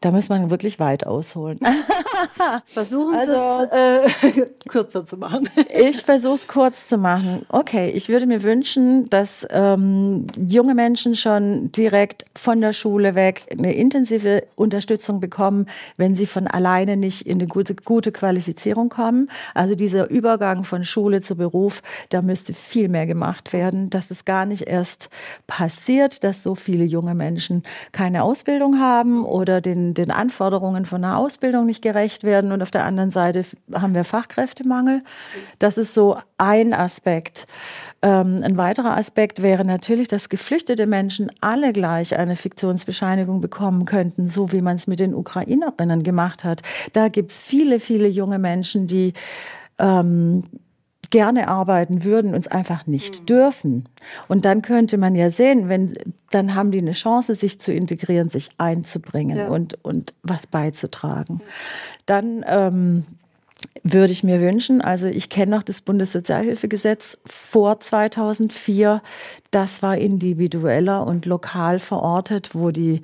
Da 0.00 0.10
muss 0.10 0.28
man 0.28 0.50
wirklich 0.50 0.78
weit 0.78 1.06
ausholen. 1.06 1.58
Versuchen 2.66 3.12
Sie 3.12 3.18
also, 3.18 3.68
es 3.70 4.36
äh, 4.36 4.46
kürzer 4.68 5.04
zu 5.04 5.16
machen. 5.16 5.48
ich 5.76 6.02
versuche 6.02 6.34
es 6.34 6.48
kurz 6.48 6.86
zu 6.88 6.98
machen. 6.98 7.46
Okay, 7.48 7.90
ich 7.90 8.08
würde 8.08 8.26
mir 8.26 8.42
wünschen, 8.42 9.08
dass 9.10 9.46
ähm, 9.50 10.26
junge 10.38 10.74
Menschen 10.74 11.14
schon 11.14 11.72
direkt 11.72 12.24
von 12.36 12.60
der 12.60 12.72
Schule 12.72 13.14
weg 13.14 13.46
eine 13.50 13.74
intensive 13.74 14.44
Unterstützung 14.54 15.20
bekommen, 15.20 15.66
wenn 15.96 16.14
sie 16.14 16.26
von 16.26 16.46
alleine 16.46 16.96
nicht 16.96 17.26
in 17.26 17.38
eine 17.38 17.46
gute, 17.46 17.74
gute 17.74 18.12
Qualifizierung 18.12 18.88
kommen. 18.88 19.30
Also 19.54 19.74
dieser 19.74 20.10
Übergang 20.10 20.64
von 20.64 20.84
Schule 20.84 21.20
zu 21.20 21.36
Beruf, 21.36 21.82
da 22.10 22.22
müsste 22.22 22.54
viel 22.54 22.88
mehr 22.88 23.06
gemacht 23.06 23.52
werden, 23.52 23.90
dass 23.90 24.10
es 24.10 24.24
gar 24.24 24.46
nicht 24.46 24.62
erst 24.62 25.10
passiert, 25.46 26.24
dass 26.24 26.42
so 26.42 26.54
viele 26.54 26.84
junge 26.84 27.14
Menschen 27.14 27.62
keine 27.92 28.22
Ausbildung 28.22 28.78
haben 28.78 29.24
oder 29.24 29.60
den, 29.60 29.85
den 29.94 30.10
Anforderungen 30.10 30.84
von 30.86 31.04
einer 31.04 31.18
Ausbildung 31.18 31.66
nicht 31.66 31.82
gerecht 31.82 32.24
werden 32.24 32.52
und 32.52 32.62
auf 32.62 32.70
der 32.70 32.84
anderen 32.84 33.10
Seite 33.10 33.44
haben 33.72 33.94
wir 33.94 34.04
Fachkräftemangel. 34.04 35.02
Das 35.58 35.78
ist 35.78 35.94
so 35.94 36.18
ein 36.38 36.72
Aspekt. 36.72 37.46
Ähm, 38.02 38.42
ein 38.44 38.56
weiterer 38.56 38.96
Aspekt 38.96 39.42
wäre 39.42 39.64
natürlich, 39.64 40.08
dass 40.08 40.28
geflüchtete 40.28 40.86
Menschen 40.86 41.30
alle 41.40 41.72
gleich 41.72 42.18
eine 42.18 42.36
Fiktionsbescheinigung 42.36 43.40
bekommen 43.40 43.84
könnten, 43.84 44.28
so 44.28 44.52
wie 44.52 44.60
man 44.60 44.76
es 44.76 44.86
mit 44.86 45.00
den 45.00 45.14
Ukrainerinnen 45.14 46.02
gemacht 46.02 46.44
hat. 46.44 46.62
Da 46.92 47.08
gibt 47.08 47.32
es 47.32 47.38
viele, 47.38 47.80
viele 47.80 48.08
junge 48.08 48.38
Menschen, 48.38 48.86
die 48.86 49.14
ähm, 49.78 50.42
gerne 51.10 51.48
arbeiten 51.48 52.04
würden, 52.04 52.34
uns 52.34 52.48
einfach 52.48 52.86
nicht 52.86 53.20
mhm. 53.20 53.26
dürfen. 53.26 53.88
Und 54.28 54.44
dann 54.44 54.62
könnte 54.62 54.98
man 54.98 55.14
ja 55.14 55.30
sehen, 55.30 55.68
wenn, 55.68 55.92
dann 56.30 56.54
haben 56.54 56.70
die 56.70 56.78
eine 56.78 56.92
Chance, 56.92 57.34
sich 57.34 57.60
zu 57.60 57.72
integrieren, 57.72 58.28
sich 58.28 58.48
einzubringen 58.58 59.38
ja. 59.38 59.48
und, 59.48 59.82
und 59.84 60.14
was 60.22 60.46
beizutragen. 60.46 61.40
Dann 62.06 62.44
ähm, 62.46 63.04
würde 63.82 64.12
ich 64.12 64.22
mir 64.22 64.40
wünschen, 64.40 64.80
also 64.80 65.06
ich 65.06 65.28
kenne 65.28 65.56
noch 65.56 65.62
das 65.62 65.80
Bundessozialhilfegesetz 65.80 67.18
vor 67.24 67.80
2004. 67.80 69.02
Das 69.50 69.82
war 69.82 69.96
individueller 69.96 71.06
und 71.06 71.26
lokal 71.26 71.78
verortet, 71.78 72.54
wo 72.54 72.70
die 72.70 73.02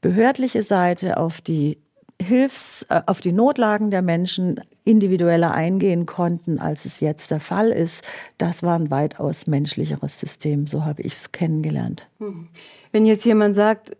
behördliche 0.00 0.62
Seite 0.62 1.16
auf 1.16 1.40
die 1.40 1.78
Hilfs-, 2.20 2.86
äh, 2.88 3.00
auf 3.06 3.20
die 3.20 3.32
Notlagen 3.32 3.90
der 3.90 4.02
Menschen 4.02 4.60
individueller 4.84 5.52
eingehen 5.52 6.06
konnten, 6.06 6.58
als 6.58 6.84
es 6.84 7.00
jetzt 7.00 7.30
der 7.30 7.40
Fall 7.40 7.70
ist. 7.70 8.04
Das 8.38 8.62
war 8.62 8.78
ein 8.78 8.90
weitaus 8.90 9.46
menschlicheres 9.46 10.20
System. 10.20 10.66
So 10.66 10.84
habe 10.84 11.02
ich 11.02 11.14
es 11.14 11.32
kennengelernt. 11.32 12.06
Hm. 12.18 12.48
Wenn 12.92 13.06
jetzt 13.06 13.24
jemand 13.24 13.54
sagt, 13.54 13.96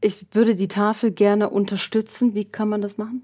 ich 0.00 0.26
würde 0.32 0.54
die 0.54 0.68
Tafel 0.68 1.10
gerne 1.10 1.50
unterstützen, 1.50 2.34
wie 2.34 2.44
kann 2.44 2.68
man 2.68 2.82
das 2.82 2.98
machen? 2.98 3.22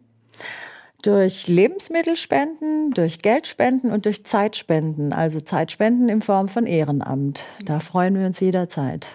Durch 1.03 1.49
Lebensmittelspenden, 1.49 2.93
durch 2.93 3.23
Geldspenden 3.23 3.91
und 3.91 4.07
durch 4.07 4.25
Zeitspenden, 4.25 5.13
also 5.13 5.41
Zeitspenden 5.41 6.09
in 6.09 6.23
Form 6.23 6.49
von 6.49 6.65
Ehrenamt. 6.65 7.45
Da 7.65 7.81
freuen 7.81 8.19
wir 8.19 8.27
uns 8.27 8.41
jederzeit. 8.41 9.09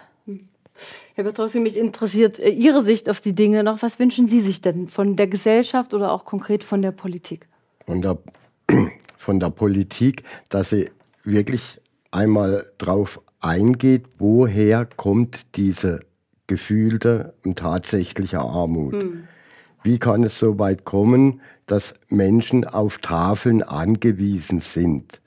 Herr 1.18 1.24
Petrowski, 1.24 1.60
mich 1.60 1.78
interessiert 1.78 2.38
äh, 2.38 2.50
Ihre 2.50 2.84
Sicht 2.84 3.10
auf 3.10 3.22
die 3.22 3.34
Dinge 3.34 3.64
noch. 3.64 3.82
Was 3.82 3.98
wünschen 3.98 4.28
Sie 4.28 4.40
sich 4.40 4.62
denn 4.62 4.88
von 4.88 5.16
der 5.16 5.26
Gesellschaft 5.26 5.96
oder 5.96 6.12
auch 6.12 6.26
konkret 6.26 6.64
von 6.64 6.84
der 6.84 6.92
Politik? 6.92 7.48
Von 7.88 8.04
der, 8.04 8.20
von 9.18 9.40
der 9.40 9.50
Politik, 9.50 10.22
dass 10.50 10.70
sie 10.70 10.92
wirklich 11.24 11.82
einmal 12.12 12.72
darauf 12.78 13.20
eingeht, 13.40 14.04
woher 14.20 14.86
kommt 14.86 15.58
diese 15.58 16.02
gefühlte 16.46 17.34
und 17.44 17.58
tatsächliche 17.58 18.38
Armut. 18.38 18.94
Hm. 18.94 19.24
Wie 19.82 19.98
kann 19.98 20.24
es 20.24 20.38
so 20.38 20.60
weit 20.60 20.86
kommen, 20.86 21.42
dass 21.66 21.96
Menschen 22.10 22.64
auf 22.64 23.00
Tafeln 23.00 23.64
angewiesen 23.64 24.62
sind? 24.62 25.20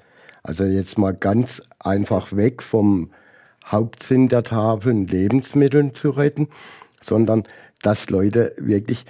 Also 0.44 0.62
jetzt 0.62 0.98
mal 0.98 1.14
ganz 1.14 1.60
einfach 1.80 2.36
weg 2.36 2.62
vom 2.62 3.10
Hauptsinn 3.70 4.28
der 4.28 4.44
Tafeln, 4.44 5.06
Lebensmitteln 5.06 5.94
zu 5.94 6.10
retten, 6.10 6.48
sondern 7.02 7.44
dass 7.82 8.10
Leute 8.10 8.54
wirklich 8.58 9.04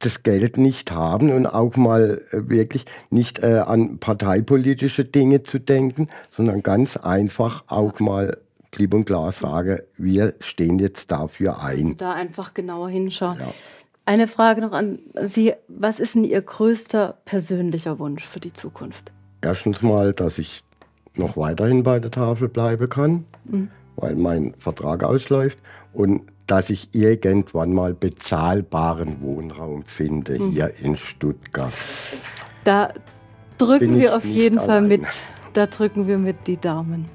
das 0.00 0.22
Geld 0.22 0.56
nicht 0.56 0.90
haben 0.90 1.30
und 1.30 1.46
auch 1.46 1.76
mal 1.76 2.22
äh, 2.30 2.48
wirklich 2.48 2.84
nicht 3.10 3.42
äh, 3.42 3.58
an 3.58 3.98
parteipolitische 3.98 5.04
Dinge 5.04 5.42
zu 5.42 5.58
denken, 5.58 6.08
sondern 6.30 6.62
ganz 6.62 6.96
einfach 6.96 7.64
auch 7.68 8.00
mal 8.00 8.38
klipp 8.72 8.94
und 8.94 9.04
klar 9.04 9.32
sagen, 9.32 9.80
wir 9.96 10.34
stehen 10.40 10.78
jetzt 10.78 11.10
dafür 11.10 11.62
ein. 11.62 11.84
Also 11.84 11.94
da 11.94 12.12
einfach 12.14 12.54
genauer 12.54 12.88
hinschauen. 12.88 13.38
Ja. 13.38 13.52
Eine 14.06 14.26
Frage 14.26 14.62
noch 14.62 14.72
an 14.72 14.98
Sie. 15.22 15.52
Was 15.68 16.00
ist 16.00 16.14
denn 16.14 16.24
Ihr 16.24 16.40
größter 16.40 17.18
persönlicher 17.26 17.98
Wunsch 17.98 18.24
für 18.26 18.40
die 18.40 18.52
Zukunft? 18.52 19.12
Erstens 19.42 19.82
mal, 19.82 20.12
dass 20.12 20.38
ich 20.38 20.62
noch 21.20 21.36
weiterhin 21.36 21.84
bei 21.84 22.00
der 22.00 22.10
Tafel 22.10 22.48
bleiben 22.48 22.88
kann, 22.88 23.24
mhm. 23.44 23.70
weil 23.96 24.16
mein 24.16 24.54
Vertrag 24.58 25.04
ausläuft 25.04 25.58
und 25.92 26.22
dass 26.46 26.68
ich 26.68 26.88
irgendwann 26.92 27.72
mal 27.72 27.94
bezahlbaren 27.94 29.20
Wohnraum 29.20 29.84
finde 29.84 30.40
mhm. 30.40 30.50
hier 30.50 30.72
in 30.82 30.96
Stuttgart. 30.96 31.72
Da 32.64 32.92
drücken 33.56 34.00
wir 34.00 34.16
auf 34.16 34.24
jeden 34.24 34.58
Fall 34.58 34.82
mit. 34.82 35.02
Da 35.52 35.66
drücken 35.66 36.08
wir 36.08 36.18
mit 36.18 36.46
die 36.46 36.56
Daumen. 36.56 37.06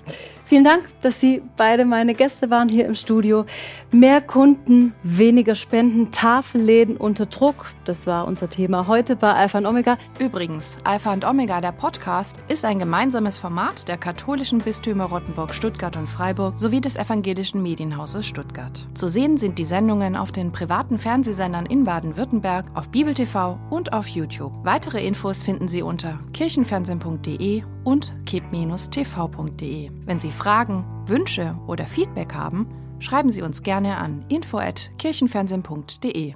Vielen 0.46 0.64
Dank, 0.64 0.88
dass 1.02 1.20
Sie 1.20 1.42
beide 1.58 1.86
meine 1.86 2.14
Gäste 2.14 2.52
waren 2.52 2.70
hier 2.70 2.86
im 2.86 2.94
Studio. 2.94 3.46
Mehr 3.92 4.22
Kunden, 4.22 4.94
weniger 5.02 5.56
Spenden, 5.56 6.12
Tafelläden 6.12 6.98
unter 6.98 7.26
Druck. 7.26 7.74
Das 7.86 8.06
war 8.06 8.28
unser 8.28 8.48
Thema 8.48 8.86
heute 8.88 9.16
bei 9.16 9.34
Alpha 9.34 9.58
und 9.58 9.66
Omega. 9.66 9.98
Übrigens, 10.20 10.78
Alpha 10.84 11.12
und 11.14 11.26
Omega, 11.26 11.62
der 11.62 11.72
Podcast, 11.72 12.36
ist 12.48 12.64
ein 12.64 12.78
gemeinsames 12.78 13.40
Format 13.40 13.88
der 13.88 13.98
katholischen 13.98 14.60
Bistümer 14.60 15.06
Rottenburg, 15.06 15.52
Stuttgart 15.56 15.98
und 15.98 16.08
Freiburg 16.08 16.60
sowie 16.60 16.80
des 16.80 16.96
evangelischen 16.96 17.64
Medienhauses 17.64 18.28
Stuttgart. 18.28 18.88
Zu 18.94 19.08
sehen 19.08 19.38
sind 19.38 19.58
die 19.58 19.66
Sendungen 19.66 20.16
auf 20.16 20.32
den 20.32 20.52
privaten 20.52 21.00
Fernsehsendern 21.00 21.66
in 21.66 21.86
Baden-Württemberg, 21.86 22.68
auf 22.76 22.90
Bibel 22.90 23.16
TV 23.16 23.58
und 23.72 23.94
auf 23.94 24.08
YouTube. 24.08 24.54
Weitere 24.64 25.04
Infos 25.04 25.42
finden 25.42 25.68
Sie 25.68 25.82
unter 25.82 26.20
kirchenfernsehen.de 26.34 27.64
und 27.86 28.13
keb-tv.de. 28.26 29.89
Wenn 30.06 30.19
Sie 30.19 30.32
Fragen, 30.32 30.84
Wünsche 31.06 31.58
oder 31.67 31.86
Feedback 31.86 32.34
haben, 32.34 32.67
schreiben 33.00 33.30
Sie 33.30 33.41
uns 33.41 33.63
gerne 33.63 33.95
an 33.98 34.26
info@kirchenfernsehen.de. 34.28 36.34